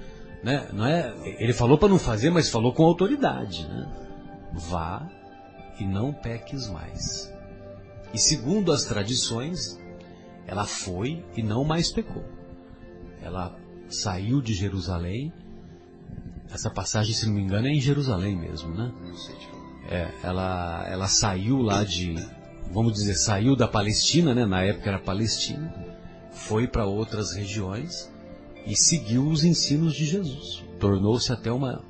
[0.44, 0.68] né?
[0.72, 3.88] Não é, ele falou para não fazer, mas falou com autoridade, né?
[4.54, 5.08] Vá
[5.80, 7.32] e não peques mais.
[8.14, 9.80] E segundo as tradições,
[10.46, 12.24] ela foi e não mais pecou.
[13.22, 13.56] Ela
[13.90, 15.32] saiu de Jerusalém.
[16.50, 18.92] Essa passagem, se não me engano, é em Jerusalém mesmo, né?
[19.90, 22.16] É, ela, ela saiu lá de,
[22.72, 24.46] vamos dizer, saiu da Palestina, né?
[24.46, 25.74] Na época era Palestina,
[26.32, 28.12] foi para outras regiões
[28.66, 30.64] e seguiu os ensinos de Jesus.
[30.80, 31.84] Tornou-se até uma,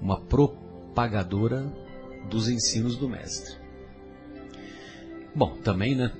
[0.00, 1.66] uma propagadora
[2.26, 3.54] dos ensinos do Mestre.
[5.34, 6.12] Bom, também, né?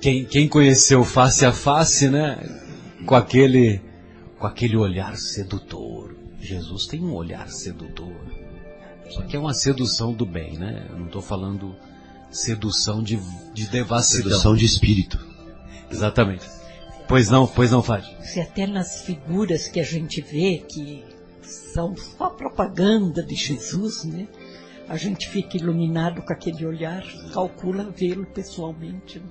[0.00, 2.38] Quem, quem conheceu face a face, né?
[3.04, 3.80] Com aquele,
[4.38, 6.16] com aquele olhar sedutor.
[6.40, 8.14] Jesus tem um olhar sedutor.
[9.10, 10.86] Só que é uma sedução do bem, né?
[10.90, 11.74] Eu não estou falando
[12.30, 13.18] sedução de,
[13.52, 14.30] de devassidão.
[14.30, 15.18] Sedução de espírito.
[15.90, 16.46] Exatamente.
[17.08, 18.06] Pois não, pois não, Fábio.
[18.22, 21.02] Se até nas figuras que a gente vê que
[21.42, 24.28] são só propaganda de Jesus, né?
[24.88, 29.22] A gente fica iluminado com aquele olhar, calcula vê-lo pessoalmente.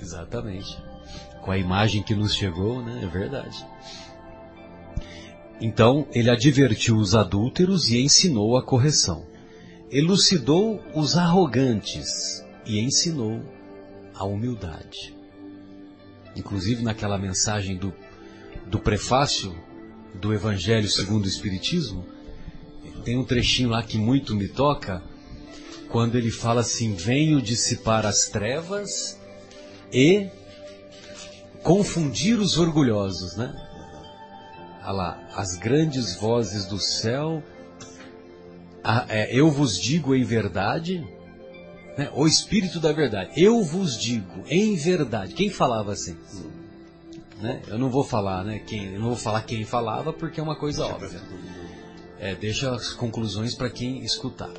[0.00, 0.80] Exatamente.
[1.42, 3.00] Com a imagem que nos chegou, né?
[3.02, 3.66] É verdade.
[5.60, 9.26] Então, ele advertiu os adúlteros e ensinou a correção.
[9.90, 13.42] Elucidou os arrogantes e ensinou
[14.14, 15.16] a humildade
[16.36, 17.92] inclusive naquela mensagem do,
[18.66, 19.56] do prefácio
[20.14, 22.06] do Evangelho segundo o Espiritismo,
[23.06, 25.00] tem um trechinho lá que muito me toca,
[25.88, 29.16] quando ele fala assim: Venho dissipar as trevas
[29.92, 30.28] e
[31.62, 33.54] confundir os orgulhosos, né?
[34.82, 37.44] Olha lá, as grandes vozes do céu,
[38.82, 41.06] a, é, eu vos digo em verdade,
[41.96, 42.10] né?
[42.12, 43.30] O Espírito da Verdade.
[43.40, 45.32] Eu vos digo, em verdade.
[45.32, 46.16] Quem falava assim?
[47.40, 47.62] Né?
[47.68, 48.58] Eu não vou falar, né?
[48.66, 51.20] Quem, eu não vou falar quem falava porque é uma coisa óbvia.
[52.18, 54.50] É, deixa as conclusões para quem escutar.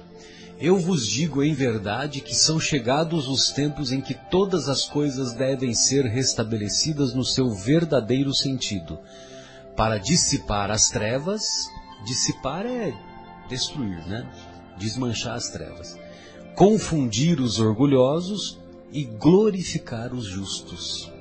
[0.60, 5.34] Eu vos digo em verdade que são chegados os tempos em que todas as coisas
[5.34, 8.98] devem ser restabelecidas no seu verdadeiro sentido,
[9.76, 11.43] para dissipar as trevas.
[12.06, 12.93] Dissipar é
[13.48, 14.28] destruir, né?
[14.78, 15.96] Desmanchar as trevas.
[16.56, 18.60] Confundir os orgulhosos
[18.91, 21.12] e glorificar os justos.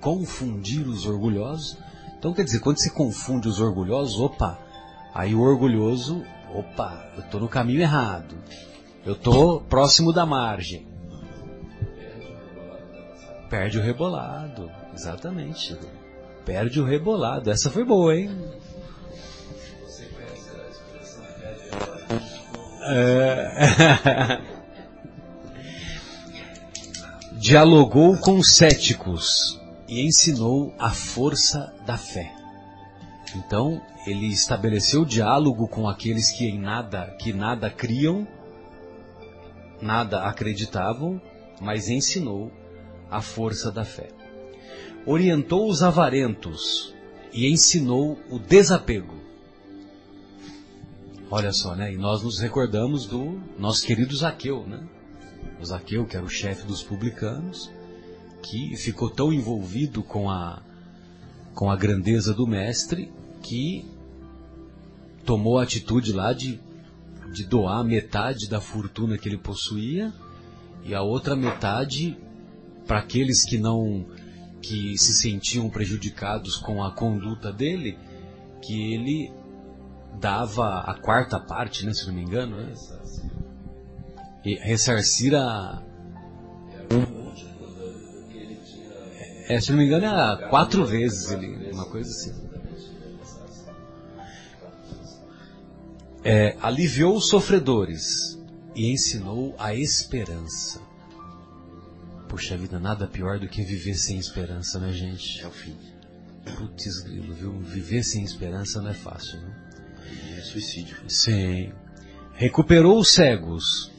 [0.00, 1.76] Confundir os orgulhosos.
[2.16, 4.58] Então quer dizer, quando se confunde os orgulhosos, opa,
[5.14, 8.36] aí o orgulhoso, opa, eu estou no caminho errado.
[9.04, 10.86] Eu estou próximo da margem.
[13.50, 15.76] Perde o rebolado, exatamente.
[16.44, 17.50] Perde o rebolado.
[17.50, 18.30] Essa foi boa, hein?
[22.84, 24.40] É...
[27.38, 32.41] Dialogou com céticos e ensinou a força da fé.
[33.34, 38.26] Então, ele estabeleceu diálogo com aqueles que em nada, que nada criam,
[39.80, 41.20] nada acreditavam,
[41.60, 42.52] mas ensinou
[43.10, 44.08] a força da fé.
[45.06, 46.94] Orientou os avarentos
[47.32, 49.20] e ensinou o desapego.
[51.30, 51.92] Olha só, né?
[51.92, 54.86] E nós nos recordamos do nosso querido Zaqueu, né?
[55.60, 57.70] O Zaqueu, que era o chefe dos publicanos,
[58.42, 60.60] que ficou tão envolvido com a,
[61.54, 63.10] com a grandeza do mestre
[63.42, 63.84] que
[65.24, 66.60] tomou a atitude lá de,
[67.32, 70.12] de doar metade da fortuna que ele possuía
[70.84, 72.16] e a outra metade
[72.86, 74.06] para aqueles que não
[74.60, 77.98] que se sentiam prejudicados com a conduta dele,
[78.60, 79.32] que ele
[80.20, 82.72] dava a quarta parte, né, se não me engano, né?
[84.44, 85.82] E ressarcir a
[89.48, 92.51] é, se não me engano, é quatro vezes ele, uma coisa assim.
[96.24, 98.38] É, aliviou os sofredores
[98.74, 100.80] e ensinou a esperança.
[102.28, 105.42] Puxa vida, nada pior do que viver sem esperança, né, gente?
[105.42, 105.76] É o fim.
[106.56, 107.52] Putz, grilo, viu?
[107.58, 109.54] Viver sem esperança não é fácil, né?
[110.38, 110.96] É suicídio.
[111.08, 111.72] Sim.
[112.34, 113.92] Recuperou os cegos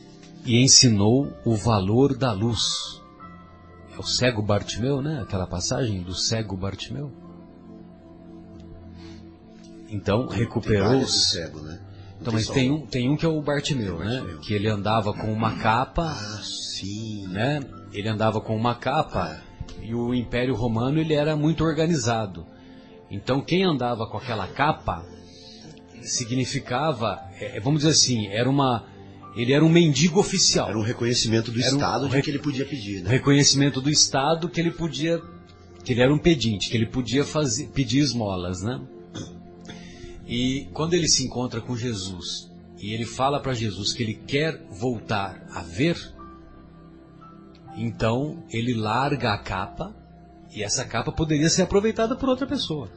[0.46, 3.02] e ensinou o valor da luz.
[3.96, 5.22] É o cego Bartimeu, né?
[5.22, 7.12] Aquela passagem do cego Bartimeu.
[9.90, 11.30] Então, recuperou os...
[11.30, 11.80] cego, né?
[12.24, 14.16] Então, mas tem um, tem um que é o Bartimeu, É né?
[14.20, 14.40] Bartimeu.
[14.40, 17.28] Que ele andava com uma capa, Ah, sim.
[17.28, 17.60] né?
[17.92, 19.42] Ele andava com uma capa
[19.82, 22.46] e o Império Romano ele era muito organizado.
[23.12, 25.06] Então quem andava com aquela capa
[26.02, 28.86] significava, é, vamos dizer assim, era uma,
[29.36, 30.70] ele era um mendigo oficial.
[30.70, 33.10] Era um reconhecimento do Era Estado um de que ele podia pedir, né?
[33.10, 35.22] reconhecimento do Estado que ele podia,
[35.84, 38.80] que ele era um pedinte, que ele podia fazer, pedir esmolas, né?
[40.36, 44.66] E quando ele se encontra com Jesus e ele fala para Jesus que ele quer
[44.72, 45.96] voltar a ver,
[47.78, 49.96] então ele larga a capa
[50.52, 52.90] e essa capa poderia ser aproveitada por outra pessoa.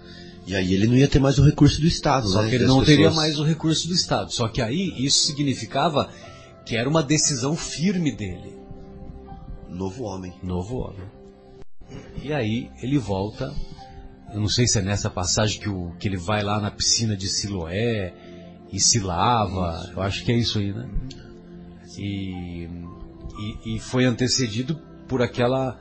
[0.47, 2.49] E aí ele não ia ter mais o recurso do Estado, Só né?
[2.49, 3.15] que ele não teria pessoas.
[3.17, 4.33] mais o recurso do Estado.
[4.33, 6.09] Só que aí isso significava
[6.65, 8.57] que era uma decisão firme dele.
[9.69, 10.33] Novo homem.
[10.43, 11.07] Novo homem.
[12.23, 13.55] E aí ele volta.
[14.33, 17.17] Eu não sei se é nessa passagem que, o, que ele vai lá na piscina
[17.17, 18.13] de Siloé
[18.73, 19.91] e se lava.
[19.93, 20.89] Eu acho que é isso aí, né?
[21.99, 22.69] E,
[23.65, 24.77] e, e foi antecedido
[25.09, 25.79] por aquela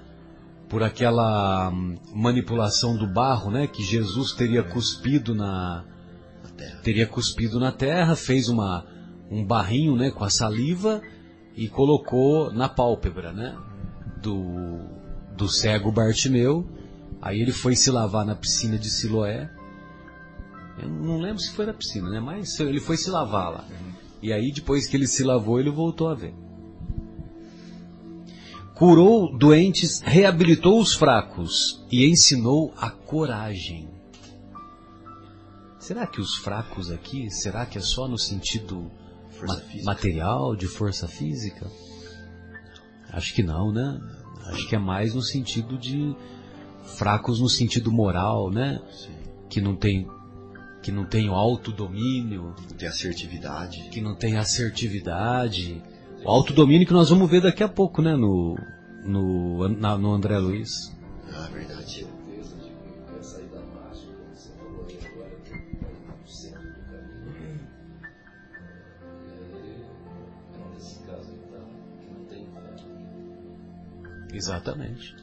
[0.68, 3.68] por aquela hum, manipulação do barro, né?
[3.68, 5.86] Que Jesus teria cuspido na
[6.44, 6.80] Na terra.
[6.82, 8.86] teria cuspido na terra, fez uma
[9.30, 11.02] um barrinho, né, com a saliva
[11.56, 13.58] e colocou na pálpebra, né,
[14.22, 14.80] do
[15.36, 16.68] do cego Bartimeu.
[17.26, 19.50] Aí ele foi se lavar na piscina de Siloé.
[20.78, 23.66] Eu não lembro se foi na piscina, né, mas ele foi se lavar lá.
[24.22, 26.36] E aí depois que ele se lavou, ele voltou a ver.
[28.76, 33.90] Curou doentes, reabilitou os fracos e ensinou a coragem.
[35.80, 38.92] Será que os fracos aqui, será que é só no sentido
[39.48, 39.86] ma- física.
[39.86, 41.66] material, de força física?
[43.12, 43.99] Acho que não, né?
[44.47, 46.16] Acho que é mais no sentido de
[46.86, 48.80] fracos no sentido moral, né?
[48.92, 49.14] Sim.
[49.50, 50.08] Que não tem
[50.82, 53.90] que não tem o autodomínio, Ter assertividade.
[53.90, 55.82] que não tem assertividade,
[56.24, 58.56] o autodomínio que nós vamos ver daqui a pouco, né, no
[59.04, 60.96] no, na- no André Luiz.
[61.34, 62.06] Ah, verdade.
[74.34, 75.16] Exatamente.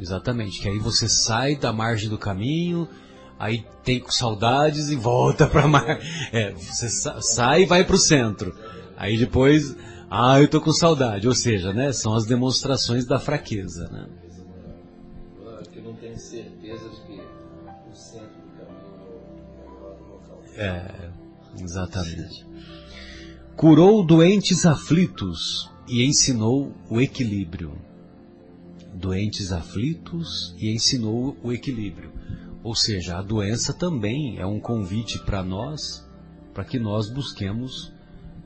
[0.00, 0.60] Exatamente.
[0.60, 2.88] Que aí você sai da margem do caminho,
[3.38, 5.98] aí tem saudades e volta para mar.
[6.32, 8.54] É, você sa- sai e vai para o centro.
[8.96, 9.74] Aí depois,
[10.10, 11.26] ah, eu tô com saudade.
[11.28, 14.06] Ou seja, né, são as demonstrações da fraqueza, né?
[15.72, 17.20] Que não tem certeza de que
[17.90, 18.96] o centro do caminho
[19.60, 20.42] é o local.
[20.56, 21.10] É,
[21.62, 22.46] exatamente.
[23.56, 27.72] Curou doentes aflitos e ensinou o equilíbrio.
[28.96, 32.12] Doentes aflitos e ensinou o equilíbrio.
[32.62, 36.04] Ou seja, a doença também é um convite para nós,
[36.54, 37.92] para que nós busquemos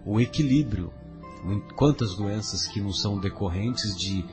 [0.05, 0.93] o equilíbrio.
[1.77, 4.25] Quantas doenças que não são decorrentes de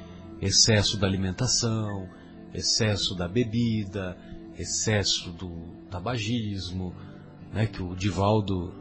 [0.42, 2.10] excesso da alimentação,
[2.54, 4.18] excesso da bebida,
[4.58, 5.52] excesso do
[5.90, 6.94] tabagismo,
[7.54, 8.74] né, que o Divaldo,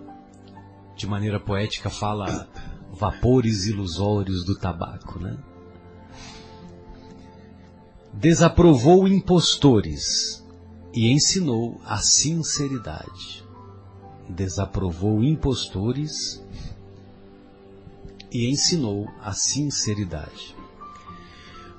[0.96, 2.48] de maneira poética, fala
[2.92, 5.36] vapores ilusórios do tabaco, né?
[8.18, 10.42] Desaprovou impostores
[10.94, 13.44] e ensinou a sinceridade.
[14.26, 16.42] Desaprovou impostores
[18.32, 20.56] e ensinou a sinceridade.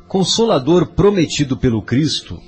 [0.08, 2.40] Consolador prometido pelo Cristo,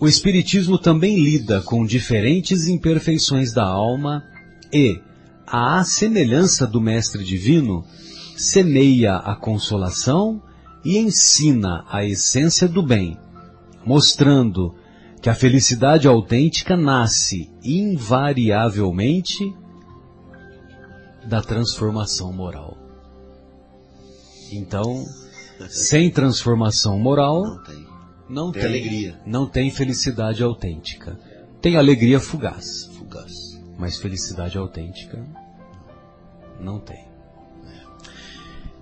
[0.00, 4.24] o Espiritismo também lida com diferentes imperfeições da alma
[4.72, 4.98] e,
[5.46, 7.84] à semelhança do Mestre Divino,
[8.38, 10.42] semeia a consolação
[10.86, 13.18] e ensina a essência do bem,
[13.84, 14.72] mostrando
[15.20, 19.52] que a felicidade autêntica nasce invariavelmente
[21.26, 22.76] da transformação moral.
[24.52, 25.04] Então,
[25.68, 27.86] sem transformação moral, Não tem.
[28.28, 29.20] não Tem tem, alegria.
[29.26, 31.18] não tem felicidade autêntica.
[31.60, 33.32] Tem alegria fugaz, Fugaz.
[33.76, 35.26] mas felicidade autêntica
[36.60, 37.05] não tem.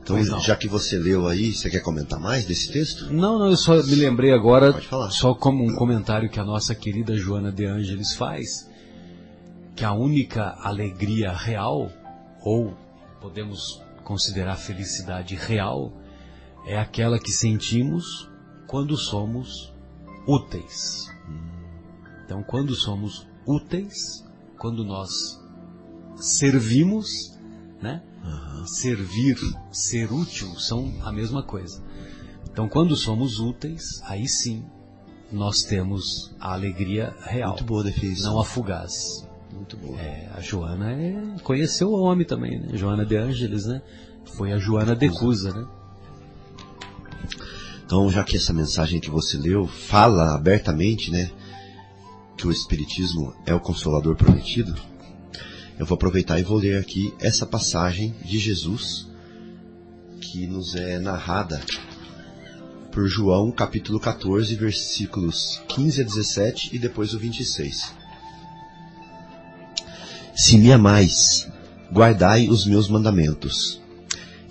[0.04, 0.40] Então, não.
[0.40, 3.10] já que você leu aí, você quer comentar mais desse texto?
[3.10, 4.78] Não, não, eu só me lembrei agora,
[5.10, 8.68] só como um comentário que a nossa querida Joana de Ângeles faz,
[9.74, 11.90] que a única alegria real,
[12.42, 12.74] ou
[13.18, 15.90] podemos considerar felicidade real,
[16.66, 18.28] é aquela que sentimos
[18.66, 19.72] quando somos
[20.28, 21.10] úteis.
[22.26, 24.22] Então, quando somos úteis,
[24.58, 25.40] quando nós
[26.16, 27.33] servimos,
[27.82, 28.02] né?
[28.66, 29.36] Servir,
[29.70, 31.82] ser útil são a mesma coisa.
[32.50, 34.64] Então, quando somos úteis, aí sim
[35.30, 38.32] nós temos a alegria real, Muito boa definição.
[38.32, 39.26] não a fugaz.
[39.52, 40.00] Muito boa.
[40.00, 42.68] É, a Joana é- conheceu o homem também, né?
[42.76, 43.82] Joana de Ângeles, né?
[44.36, 45.66] Foi a Joana de Cusa, né?
[47.84, 51.30] Então, já que essa mensagem que você leu fala abertamente, né,
[52.36, 54.74] que o Espiritismo é o Consolador prometido,
[55.78, 59.06] eu vou aproveitar e vou ler aqui essa passagem de Jesus
[60.20, 61.60] que nos é narrada
[62.90, 67.92] por João, capítulo 14, versículos 15 a 17 e depois o 26.
[70.36, 71.48] Se me amais,
[71.92, 73.80] guardai os meus mandamentos.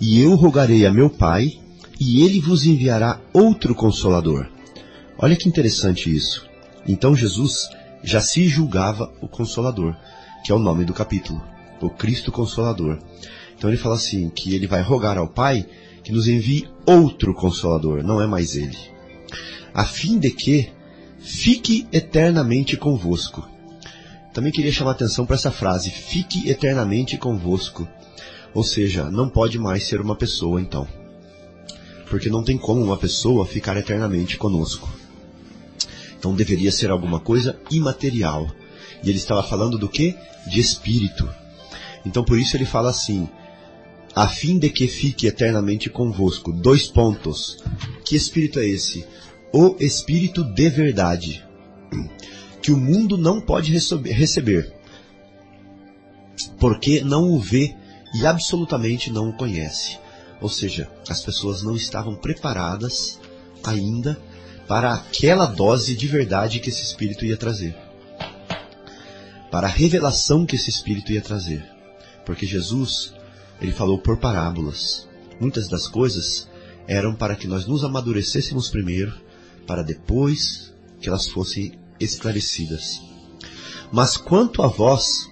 [0.00, 1.58] E eu rogarei a meu Pai,
[1.98, 4.46] e ele vos enviará outro consolador.
[5.16, 6.46] Olha que interessante isso.
[6.86, 7.68] Então Jesus
[8.02, 9.96] já se julgava o consolador,
[10.44, 11.42] que é o nome do capítulo,
[11.80, 12.98] o Cristo Consolador.
[13.56, 15.66] Então ele fala assim, que ele vai rogar ao Pai
[16.04, 18.76] que nos envie outro consolador, não é mais ele.
[19.72, 20.70] A fim de que
[21.18, 23.48] fique eternamente convosco.
[24.34, 27.88] Também queria chamar atenção para essa frase, fique eternamente convosco.
[28.52, 30.86] Ou seja, não pode mais ser uma pessoa então.
[32.10, 34.88] Porque não tem como uma pessoa ficar eternamente conosco.
[36.18, 38.50] Então deveria ser alguma coisa imaterial.
[39.04, 40.16] E ele estava falando do que?
[40.46, 41.28] De espírito.
[42.04, 43.28] Então por isso ele fala assim:
[44.14, 46.52] a fim de que fique eternamente convosco.
[46.52, 47.58] Dois pontos.
[48.04, 49.06] Que espírito é esse?
[49.52, 51.44] O espírito de verdade.
[52.62, 54.72] Que o mundo não pode recebe- receber.
[56.58, 57.74] Porque não o vê
[58.14, 59.98] e absolutamente não o conhece.
[60.40, 63.18] Ou seja, as pessoas não estavam preparadas
[63.62, 64.18] ainda
[64.66, 67.76] para aquela dose de verdade que esse espírito ia trazer.
[69.54, 71.64] Para a revelação que esse espírito ia trazer.
[72.26, 73.14] Porque Jesus,
[73.60, 75.08] ele falou por parábolas.
[75.40, 76.48] Muitas das coisas
[76.88, 79.14] eram para que nós nos amadurecêssemos primeiro,
[79.64, 83.00] para depois que elas fossem esclarecidas.
[83.92, 85.30] Mas quanto a vós,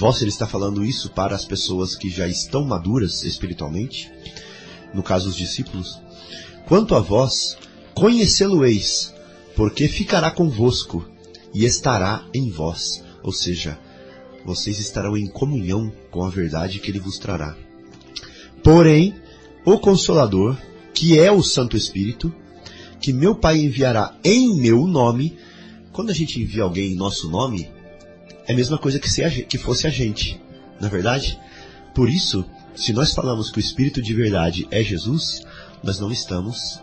[0.00, 4.10] vós ele está falando isso para as pessoas que já estão maduras espiritualmente,
[4.92, 5.96] no caso os discípulos,
[6.66, 7.56] quanto a vós,
[7.94, 9.14] conhecê-lo-eis,
[9.54, 11.08] porque ficará convosco
[11.54, 13.76] e estará em vós, ou seja,
[14.44, 17.56] vocês estarão em comunhão com a verdade que ele vos trará.
[18.62, 19.14] Porém,
[19.64, 20.56] o Consolador,
[20.92, 22.32] que é o Santo Espírito,
[23.00, 25.36] que meu Pai enviará em meu nome,
[25.92, 27.68] quando a gente envia alguém em nosso nome,
[28.46, 30.40] é a mesma coisa que, se a que fosse a gente,
[30.78, 31.38] na verdade?
[31.94, 32.44] Por isso
[32.74, 35.42] se nós falamos que o Espírito de verdade é Jesus,
[35.82, 36.82] nós não estamos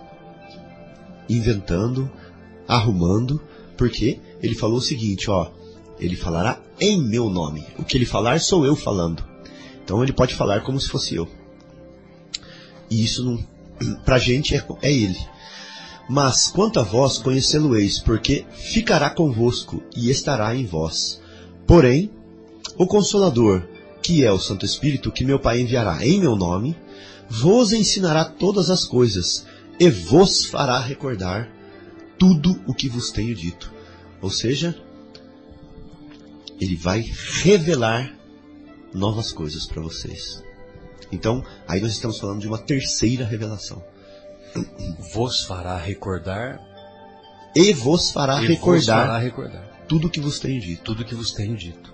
[1.28, 2.10] inventando,
[2.68, 3.42] arrumando,
[3.78, 5.52] porque ele falou o seguinte, ó,
[6.02, 7.64] ele falará em meu nome.
[7.78, 9.24] O que ele falar sou eu falando.
[9.84, 11.30] Então ele pode falar como se fosse eu.
[12.90, 13.40] E isso não,
[14.04, 15.20] pra gente é, é ele.
[16.10, 21.22] Mas quanto a vós, conhecê-lo-eis, porque ficará convosco e estará em vós.
[21.66, 22.12] Porém,
[22.78, 23.64] o Consolador,
[24.02, 26.76] que é o Santo Espírito, que meu Pai enviará em meu nome,
[27.30, 29.46] vos ensinará todas as coisas
[29.80, 31.50] e vos fará recordar
[32.18, 33.72] tudo o que vos tenho dito.
[34.22, 34.76] Ou seja,
[36.62, 37.02] ele vai
[37.42, 38.16] revelar
[38.94, 40.44] novas coisas para vocês.
[41.12, 43.84] Então, aí nós estamos falando de uma terceira revelação.
[45.14, 46.60] Vos fará recordar.
[47.56, 50.84] E vos fará, e recordar, vos fará recordar tudo que vos tenho dito.
[50.84, 51.94] tudo que vos tenho dito.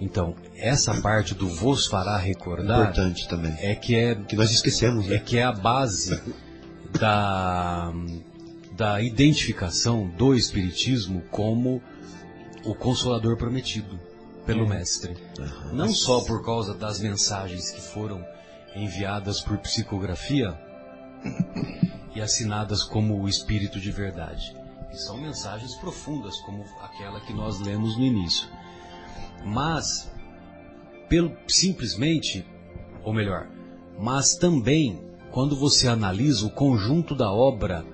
[0.00, 3.54] Então, essa parte do vos fará recordar Importante também.
[3.58, 5.18] é que é, Que nós esquecemos, é né?
[5.18, 6.18] que é a base
[6.98, 7.92] da,
[8.74, 11.82] da identificação do Espiritismo como
[12.66, 13.98] o Consolador prometido
[14.44, 15.16] pelo Mestre.
[15.72, 18.24] Não só por causa das mensagens que foram
[18.74, 20.58] enviadas por psicografia
[22.14, 24.56] e assinadas como o Espírito de Verdade.
[24.90, 28.48] Que são mensagens profundas, como aquela que nós lemos no início.
[29.44, 30.10] Mas,
[31.08, 32.46] pelo, simplesmente,
[33.04, 33.48] ou melhor,
[33.98, 37.84] mas também quando você analisa o conjunto da obra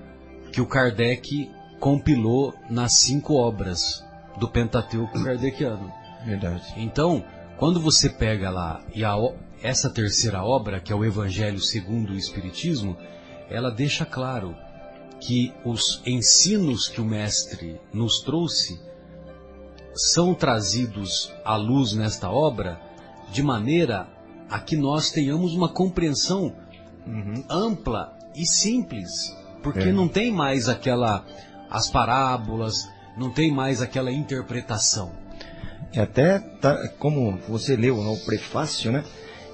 [0.51, 4.02] que o Kardec compilou nas cinco obras
[4.37, 5.91] do Pentateuco Kardeciano.
[6.25, 6.73] Verdade.
[6.77, 7.23] Então,
[7.57, 9.15] quando você pega lá e a
[9.61, 12.97] essa terceira obra, que é o Evangelho segundo o Espiritismo,
[13.49, 14.55] ela deixa claro
[15.19, 18.79] que os ensinos que o Mestre nos trouxe
[19.93, 22.79] são trazidos à luz nesta obra
[23.31, 24.07] de maneira
[24.49, 26.53] a que nós tenhamos uma compreensão
[27.49, 29.91] ampla e simples, porque É.
[29.91, 31.25] não tem mais aquela
[31.69, 32.87] as parábolas,
[33.17, 35.11] não tem mais aquela interpretação.
[35.93, 39.03] E até, tá, como você leu no prefácio, né?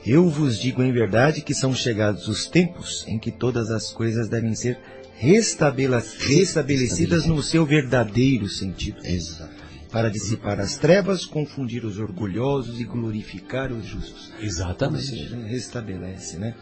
[0.06, 4.30] Eu vos digo em verdade que são chegados os tempos em que todas as coisas
[4.30, 4.80] devem ser
[5.18, 9.52] restabelecidas no seu verdadeiro sentido, Exato.
[9.92, 14.32] para dissipar as trevas, confundir os orgulhosos e glorificar os justos.
[14.40, 15.36] Exatamente.
[15.46, 16.56] restabelece, né?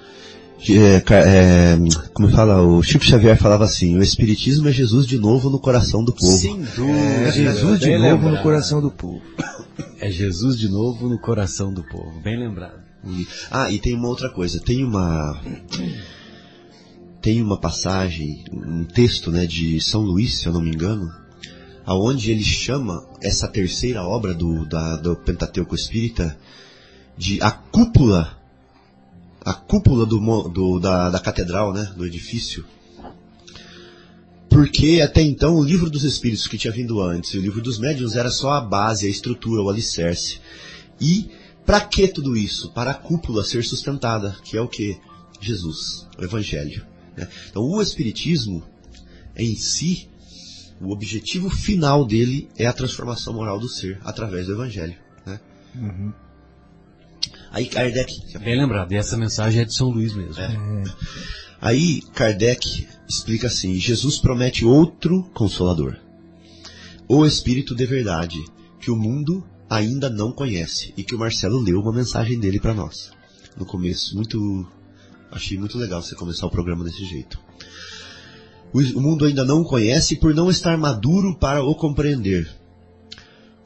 [0.69, 1.77] É, é,
[2.13, 6.03] como fala, o Chico Xavier falava assim, o Espiritismo é Jesus de novo no coração
[6.03, 6.31] do povo.
[6.31, 7.27] Sem dúvida.
[7.27, 8.43] É Jesus de novo no lembrado.
[8.43, 9.21] coração do povo.
[9.99, 12.19] É Jesus de novo no coração do povo.
[12.23, 12.87] Bem lembrado.
[13.49, 15.39] Ah, e tem uma outra coisa, tem uma
[17.21, 21.11] tem uma passagem, um texto, né, de São Luís, se eu não me engano,
[21.85, 26.37] aonde ele chama essa terceira obra do, da, do Pentateuco Espírita
[27.17, 28.37] de a cúpula,
[29.45, 30.19] a cúpula do,
[30.49, 32.65] do- da, da catedral, né, do edifício.
[34.49, 37.77] Porque até então o livro dos Espíritos que tinha vindo antes e o livro dos
[37.79, 40.39] Médiuns era só a base, a estrutura, o alicerce.
[40.99, 41.29] E
[41.65, 42.71] para que tudo isso?
[42.71, 44.97] Para a cúpula ser sustentada, que é o que?
[45.39, 46.85] Jesus, o Evangelho.
[47.15, 47.27] né?
[47.49, 48.63] Então o Espiritismo
[49.35, 50.09] em si,
[50.81, 54.95] o objetivo final dele é a transformação moral do ser através do Evangelho.
[55.25, 55.39] né?
[57.51, 58.91] Aí Kardec, Bem lembrado.
[58.91, 60.35] E essa mensagem é de São Luís mesmo.
[61.61, 65.97] Aí Kardec explica assim: Jesus promete outro consolador,
[67.07, 68.43] o Espírito de verdade,
[68.79, 72.73] que o mundo ainda não conhece e que o Marcelo leu uma mensagem dele para
[72.73, 73.11] nós
[73.57, 74.15] no começo.
[74.15, 74.67] Muito,
[75.31, 77.39] achei muito legal você começar o programa desse jeito.
[78.73, 82.49] O, o mundo ainda não o conhece por não estar maduro para o compreender.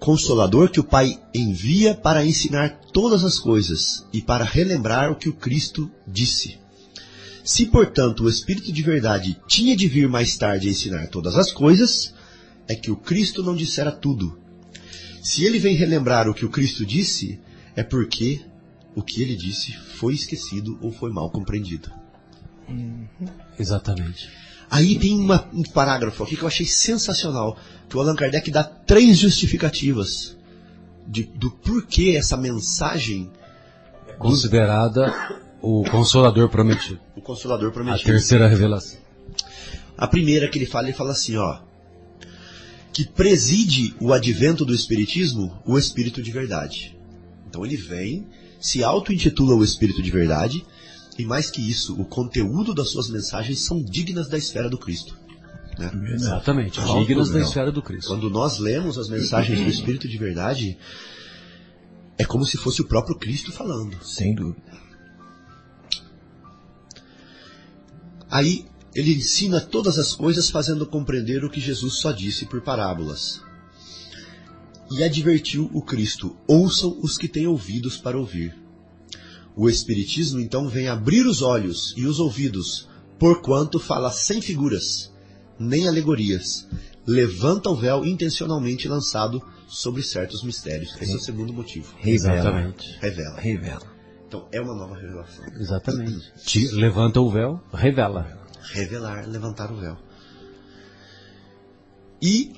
[0.01, 5.29] Consolador que o Pai envia para ensinar todas as coisas e para relembrar o que
[5.29, 6.57] o Cristo disse.
[7.43, 11.51] Se, portanto, o Espírito de verdade tinha de vir mais tarde a ensinar todas as
[11.51, 12.15] coisas,
[12.67, 14.39] é que o Cristo não dissera tudo.
[15.21, 17.39] Se ele vem relembrar o que o Cristo disse,
[17.75, 18.41] é porque
[18.95, 21.91] o que ele disse foi esquecido ou foi mal compreendido.
[23.59, 24.31] Exatamente.
[24.71, 27.57] Aí tem uma- um parágrafo aqui que eu achei sensacional,
[27.89, 30.37] que o Allan Kardec dá três justificativas
[31.05, 33.29] de- do porquê essa mensagem,
[34.17, 35.13] Considerada
[35.61, 36.99] o Consolador prometido.
[37.17, 38.05] o Consolador A prometido.
[38.05, 38.97] terceira revelação.
[39.97, 41.59] A primeira que ele fala, ele fala assim, ó,
[42.93, 46.97] que preside o advento do Espiritismo o Espírito de Verdade.
[47.49, 48.25] Então ele vem,
[48.59, 50.65] se auto-intitula o Espírito de Verdade,
[51.21, 55.17] e mais que isso, o conteúdo das suas mensagens são dignas da esfera do Cristo.
[55.77, 55.91] né?
[56.13, 56.79] Exatamente.
[56.79, 58.07] Alto Dignas da esfera do Cristo.
[58.07, 60.77] Quando nós lemos as mensagens do Espírito de Verdade,
[62.17, 63.97] é como se fosse o próprio Cristo falando.
[64.03, 64.61] Sem dúvida.
[68.29, 68.65] Aí
[68.95, 73.41] ele ensina todas as coisas fazendo compreender o que Jesus só disse por parábolas.
[74.91, 78.60] E advertiu o Cristo: ouçam os que têm ouvidos para ouvir.
[79.55, 82.87] O Espiritismo então vem abrir os olhos e os ouvidos,
[83.19, 85.11] porquanto fala sem figuras,
[85.59, 86.67] nem alegorias,
[87.05, 90.95] levanta o véu intencionalmente lançado sobre certos mistérios.
[91.01, 91.93] Esse é o segundo motivo.
[91.97, 92.35] Revela.
[92.35, 92.97] Exatamente.
[92.99, 93.39] Revela.
[93.39, 93.91] Revela.
[94.27, 95.45] Então é uma nova revelação.
[95.59, 96.31] Exatamente.
[96.45, 98.39] Te levanta o véu, revela.
[98.73, 99.97] Revelar, levantar o véu.
[102.21, 102.53] E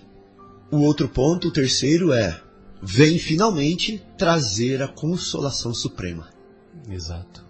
[0.70, 2.40] o outro ponto, o terceiro é
[2.82, 6.33] vem finalmente trazer a consolação suprema
[6.90, 7.44] Exato.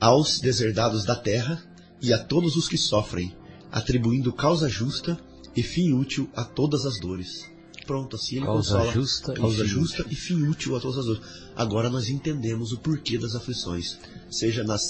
[0.00, 1.62] aos deserdados da terra
[2.00, 3.36] e a todos os que sofrem,
[3.70, 5.18] atribuindo causa justa
[5.56, 7.50] e fim útil a todas as dores.
[7.86, 8.92] Pronto, assim ele Causa consola.
[8.92, 11.22] justa e causa fim justa e fim útil a todas as dores.
[11.56, 13.98] Agora nós entendemos o porquê das aflições,
[14.30, 14.82] seja nas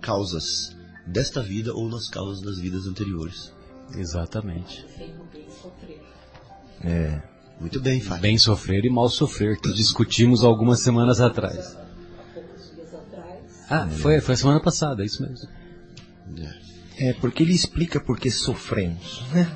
[0.00, 0.74] causas
[1.06, 3.52] desta vida ou nas causas das vidas anteriores.
[3.94, 4.84] Exatamente.
[6.82, 7.22] É.
[7.60, 8.22] Muito bem, Fábio.
[8.22, 11.76] Bem sofrer e mal sofrer, que discutimos algumas semanas atrás.
[13.68, 15.48] Ah, foi, foi a semana passada, é isso mesmo.
[16.98, 19.22] É, porque ele explica por que sofremos.
[19.32, 19.50] Né?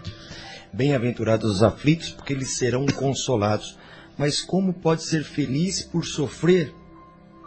[0.73, 3.79] Bem-aventurados os aflitos, porque eles serão consolados.
[4.19, 6.75] Mas como pode ser feliz por sofrer,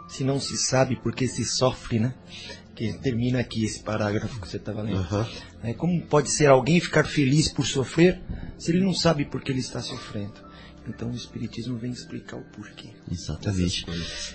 [0.08, 2.14] se não se sabe por que se sofre, né?
[2.74, 4.98] Que termina aqui esse parágrafo que você estava lendo.
[4.98, 5.28] Aham.
[5.62, 8.20] É, como pode ser alguém ficar feliz por sofrer,
[8.58, 10.34] se ele não sabe por que ele está sofrendo?
[10.86, 12.88] Então o Espiritismo vem explicar o porquê.
[13.10, 13.86] Exatamente.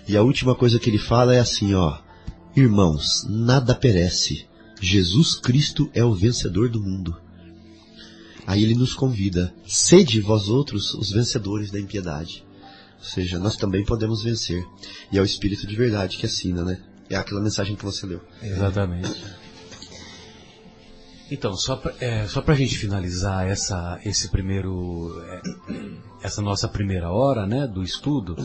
[0.07, 1.99] E a última coisa que ele fala é assim, ó.
[2.59, 4.45] Irmãos, nada perece.
[4.81, 7.15] Jesus Cristo é o vencedor do mundo.
[8.45, 12.45] Aí ele nos convida, sede vós outros os vencedores da impiedade.
[12.97, 14.61] Ou seja, nós também podemos vencer.
[15.09, 16.81] E é o Espírito de verdade que assina, né?
[17.09, 18.19] É aquela mensagem que você leu.
[18.43, 19.09] Exatamente.
[21.31, 25.41] Então, só pra, é, só pra gente finalizar essa, esse primeiro, é,
[26.23, 28.35] essa nossa primeira hora, né, do estudo,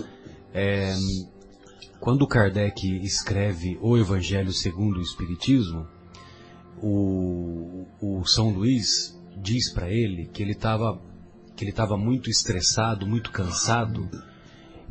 [0.52, 0.94] é,
[2.04, 5.88] quando Kardec escreve o Evangelho segundo o Espiritismo,
[6.82, 11.00] o, o São Luís diz para ele que ele estava
[11.56, 14.06] que ele estava muito estressado, muito cansado,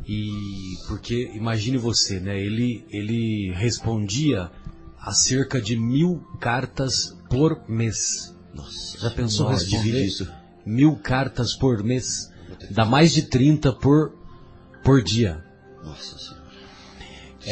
[0.04, 2.36] e porque imagine você, né?
[2.36, 4.50] Ele ele respondia
[4.98, 8.36] a cerca de mil cartas por mês.
[8.52, 8.98] Nossa.
[8.98, 10.28] Já pensou Nossa, responder isso.
[10.66, 12.28] mil cartas por mês?
[12.72, 14.18] Dá mais de 30 por
[14.82, 15.44] por dia.
[15.80, 16.33] Nossa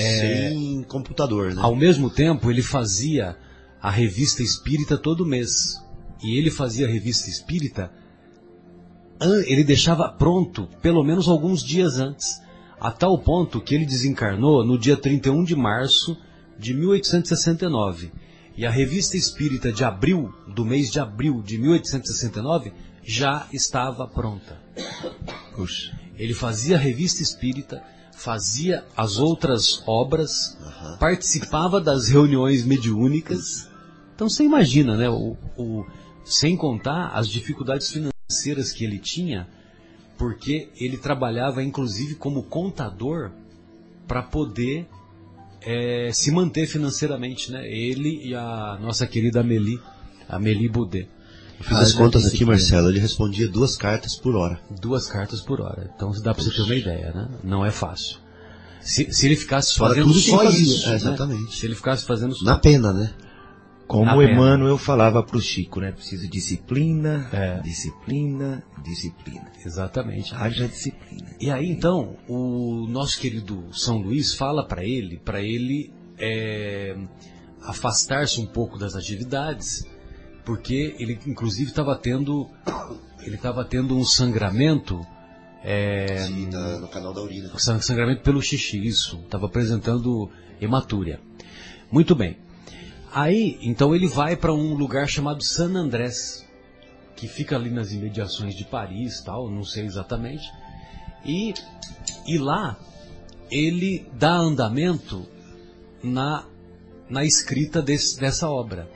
[0.00, 0.48] senhora.
[0.50, 1.62] Sem computador, né?
[1.62, 3.36] Ao mesmo tempo, ele fazia
[3.80, 5.80] a revista espírita todo mês.
[6.22, 7.90] E ele fazia a revista espírita,
[9.46, 12.40] ele deixava pronto pelo menos alguns dias antes.
[12.80, 16.16] A tal ponto que ele desencarnou no dia 31 de março
[16.58, 18.12] de 1869.
[18.56, 22.72] E a revista espírita de abril, do mês de abril de 1869,
[23.02, 24.60] já estava pronta.
[25.54, 25.96] Puxa.
[26.16, 27.82] Ele fazia a revista espírita,
[28.22, 30.96] fazia as outras obras, Aham.
[30.98, 33.68] participava das reuniões mediúnicas.
[34.14, 35.08] Então você imagina, né?
[35.08, 35.84] O, o-
[36.24, 39.48] sem contar as dificuldades financeiras que ele tinha,
[40.16, 43.32] porque ele trabalhava inclusive como contador
[44.06, 44.86] para poder
[45.62, 47.66] eh, se manter financeiramente, né?
[47.66, 49.80] Ele e a nossa querida Amélie,
[50.28, 51.08] Amélie Baudet.
[51.62, 52.44] Eu fiz as contas aqui.
[52.44, 52.88] Marcelo.
[52.88, 54.60] Ele respondia duas cartas por hora.
[54.80, 55.90] Duas cartas por hora.
[55.94, 57.28] Então dá pra você ter uma ideia, né?
[57.44, 58.18] Não é fácil.
[58.80, 60.96] Se, se ele ficasse Fora fazendo só isso, É, né?
[60.96, 61.54] exatamente.
[61.56, 62.44] Se ele ficasse fazendo só...
[62.44, 63.14] Na pena, né?
[63.86, 64.32] Como Na o pena.
[64.32, 65.92] Emmanuel falava pro Chico, né?
[65.92, 67.60] Preciso disciplina, É.
[67.60, 69.52] disciplina, disciplina.
[69.64, 70.34] Exatamente.
[70.34, 71.30] Haja disciplina.
[71.40, 76.96] E aí então, o nosso querido São Luís fala para ele, para ele é,
[77.62, 79.86] afastar-se um pouco das atividades,
[80.44, 82.48] porque ele inclusive estava tendo,
[83.20, 85.04] ele estava tendo um sangramento,
[85.62, 87.56] é, Sim, na- no canal da urina.
[87.58, 90.30] sang- sangramento pelo xixi, isso, estava apresentando
[90.60, 91.20] hematúria.
[91.90, 92.36] Muito bem.
[93.14, 96.44] Aí, então ele vai para um lugar chamado San Andrés,
[97.14, 100.44] que fica ali nas imediações de Paris, tal, não sei exatamente.
[101.24, 101.52] E,
[102.26, 102.76] e lá
[103.50, 105.26] ele dá andamento
[106.02, 106.46] na,
[107.08, 108.88] na escrita desse- dessa obra.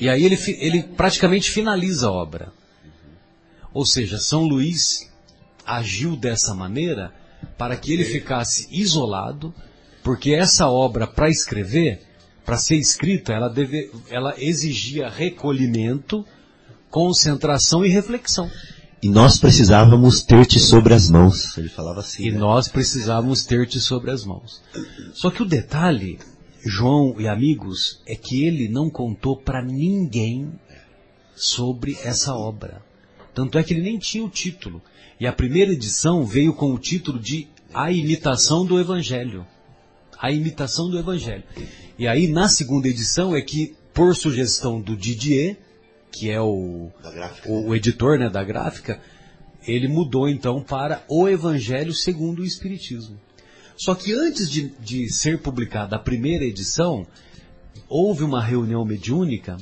[0.00, 2.52] E aí ele, ele praticamente finaliza a obra.
[3.72, 5.10] Ou seja, São Luís
[5.66, 7.12] agiu dessa maneira
[7.56, 9.54] para que ele ficasse isolado,
[10.02, 12.02] porque essa obra para escrever,
[12.44, 16.24] para ser escrita, ela, deve, ela exigia recolhimento,
[16.90, 18.50] concentração e reflexão.
[19.02, 21.56] E nós precisávamos ter-te sobre as mãos.
[21.56, 22.26] Ele falava assim.
[22.26, 22.38] E né?
[22.38, 24.60] nós precisávamos ter-te sobre as mãos.
[25.14, 26.18] Só que o detalhe
[26.64, 30.52] João e amigos, é que ele não contou para ninguém
[31.34, 32.82] sobre essa obra.
[33.34, 34.82] Tanto é que ele nem tinha o título.
[35.18, 39.46] E a primeira edição veio com o título de A Imitação do Evangelho.
[40.18, 41.44] A Imitação do Evangelho.
[41.98, 45.56] E aí, na segunda edição, é que, por sugestão do Didier,
[46.10, 46.90] que é o,
[47.46, 49.00] o, o editor né, da gráfica,
[49.66, 53.18] ele mudou então para O Evangelho segundo o Espiritismo.
[53.80, 57.06] Só que antes de, de ser publicada a primeira edição,
[57.88, 59.56] houve uma reunião mediúnica,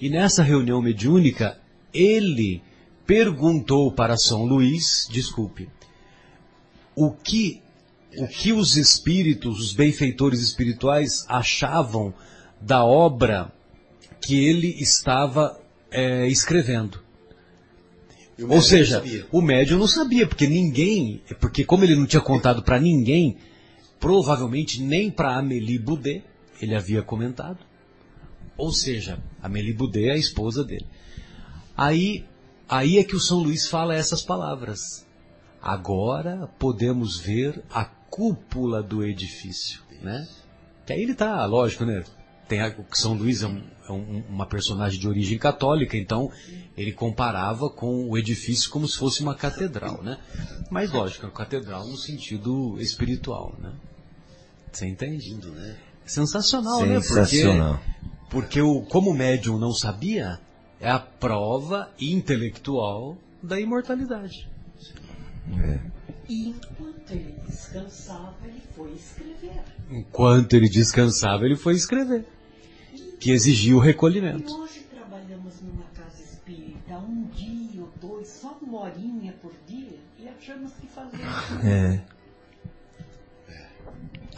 [0.00, 1.58] e nessa reunião mediúnica,
[1.92, 2.62] ele
[3.04, 5.68] perguntou para São Luís, desculpe,
[6.94, 7.60] o que,
[8.16, 12.14] o que os espíritos, os benfeitores espirituais achavam
[12.60, 13.52] da obra
[14.20, 15.60] que ele estava
[15.90, 17.00] é, escrevendo.
[18.48, 19.02] Ou seja,
[19.32, 23.36] o médium não sabia, porque ninguém, porque como ele não tinha contado para ninguém,
[23.98, 26.24] provavelmente nem para Amélie Boudet
[26.60, 27.58] ele havia comentado.
[28.56, 30.86] Ou seja, Amélie Boudet é a esposa dele.
[31.76, 32.24] Aí,
[32.68, 35.06] aí é que o São Luís fala essas palavras.
[35.60, 40.26] Agora podemos ver a cúpula do edifício, né?
[40.86, 42.02] Que aí ele tá, lógico, né?
[42.48, 43.62] Tem a, São Luís é, um,
[43.92, 46.30] um, uma personagem de origem católica, então
[46.76, 50.18] ele comparava com o edifício como se fosse uma catedral, né?
[50.70, 53.72] Mas lógico, a catedral no sentido espiritual, né?
[54.72, 55.34] Você entende?
[55.34, 55.76] né?
[56.04, 57.74] Sensacional, Sensacional.
[57.74, 57.80] né?
[58.28, 60.38] Porque, porque o, como o médium não sabia,
[60.80, 64.48] é a prova intelectual da imortalidade.
[65.58, 65.80] É.
[66.28, 69.62] E enquanto ele descansava, ele foi escrever.
[69.90, 72.26] Enquanto ele descansava, ele foi escrever.
[73.18, 74.52] Que exigia o E recolhimento.
[74.60, 80.28] hoje trabalhamos numa casa espírita um dia ou dois, só uma horinha por dia, e
[80.28, 81.26] achamos que fazemos.
[81.64, 82.00] É.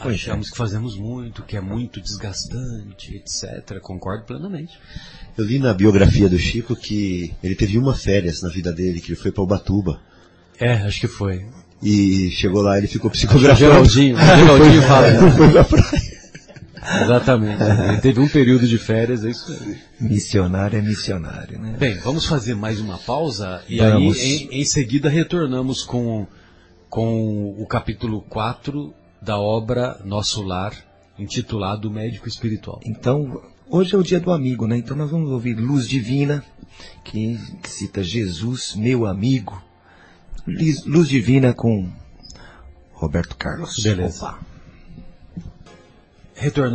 [0.01, 0.15] Pois é.
[0.15, 3.79] Achamos que fazemos muito, que é muito desgastante, etc.
[3.81, 4.79] Concordo plenamente.
[5.37, 9.11] Eu li na biografia do Chico que ele teve uma férias na vida dele, que
[9.11, 9.99] ele foi para Ubatuba.
[10.57, 11.45] É, acho que foi.
[11.83, 13.57] E chegou lá, ele ficou O psicografando.
[13.59, 15.07] Geraldinho, o Geraldinho fala.
[15.35, 16.08] Foi pra praia.
[17.03, 17.61] Exatamente.
[17.61, 19.77] Ele teve um período de férias, é isso aí.
[19.99, 21.75] Missionário é missionário, né?
[21.77, 24.17] Bem, vamos fazer mais uma pausa e Vamos.
[24.17, 26.27] aí em, em seguida retornamos com,
[26.89, 30.73] com o capítulo 4 da obra Nosso Lar,
[31.17, 32.79] intitulado Médico Espiritual.
[32.85, 34.77] Então, hoje é o dia do amigo, né?
[34.77, 36.43] Então nós vamos ouvir Luz Divina,
[37.03, 39.61] que cita Jesus, meu amigo.
[40.85, 41.91] Luz Divina com
[42.93, 43.77] Roberto Carlos.
[43.79, 44.25] Beleza.
[44.25, 44.48] Opa.
[46.41, 46.67] Retornamos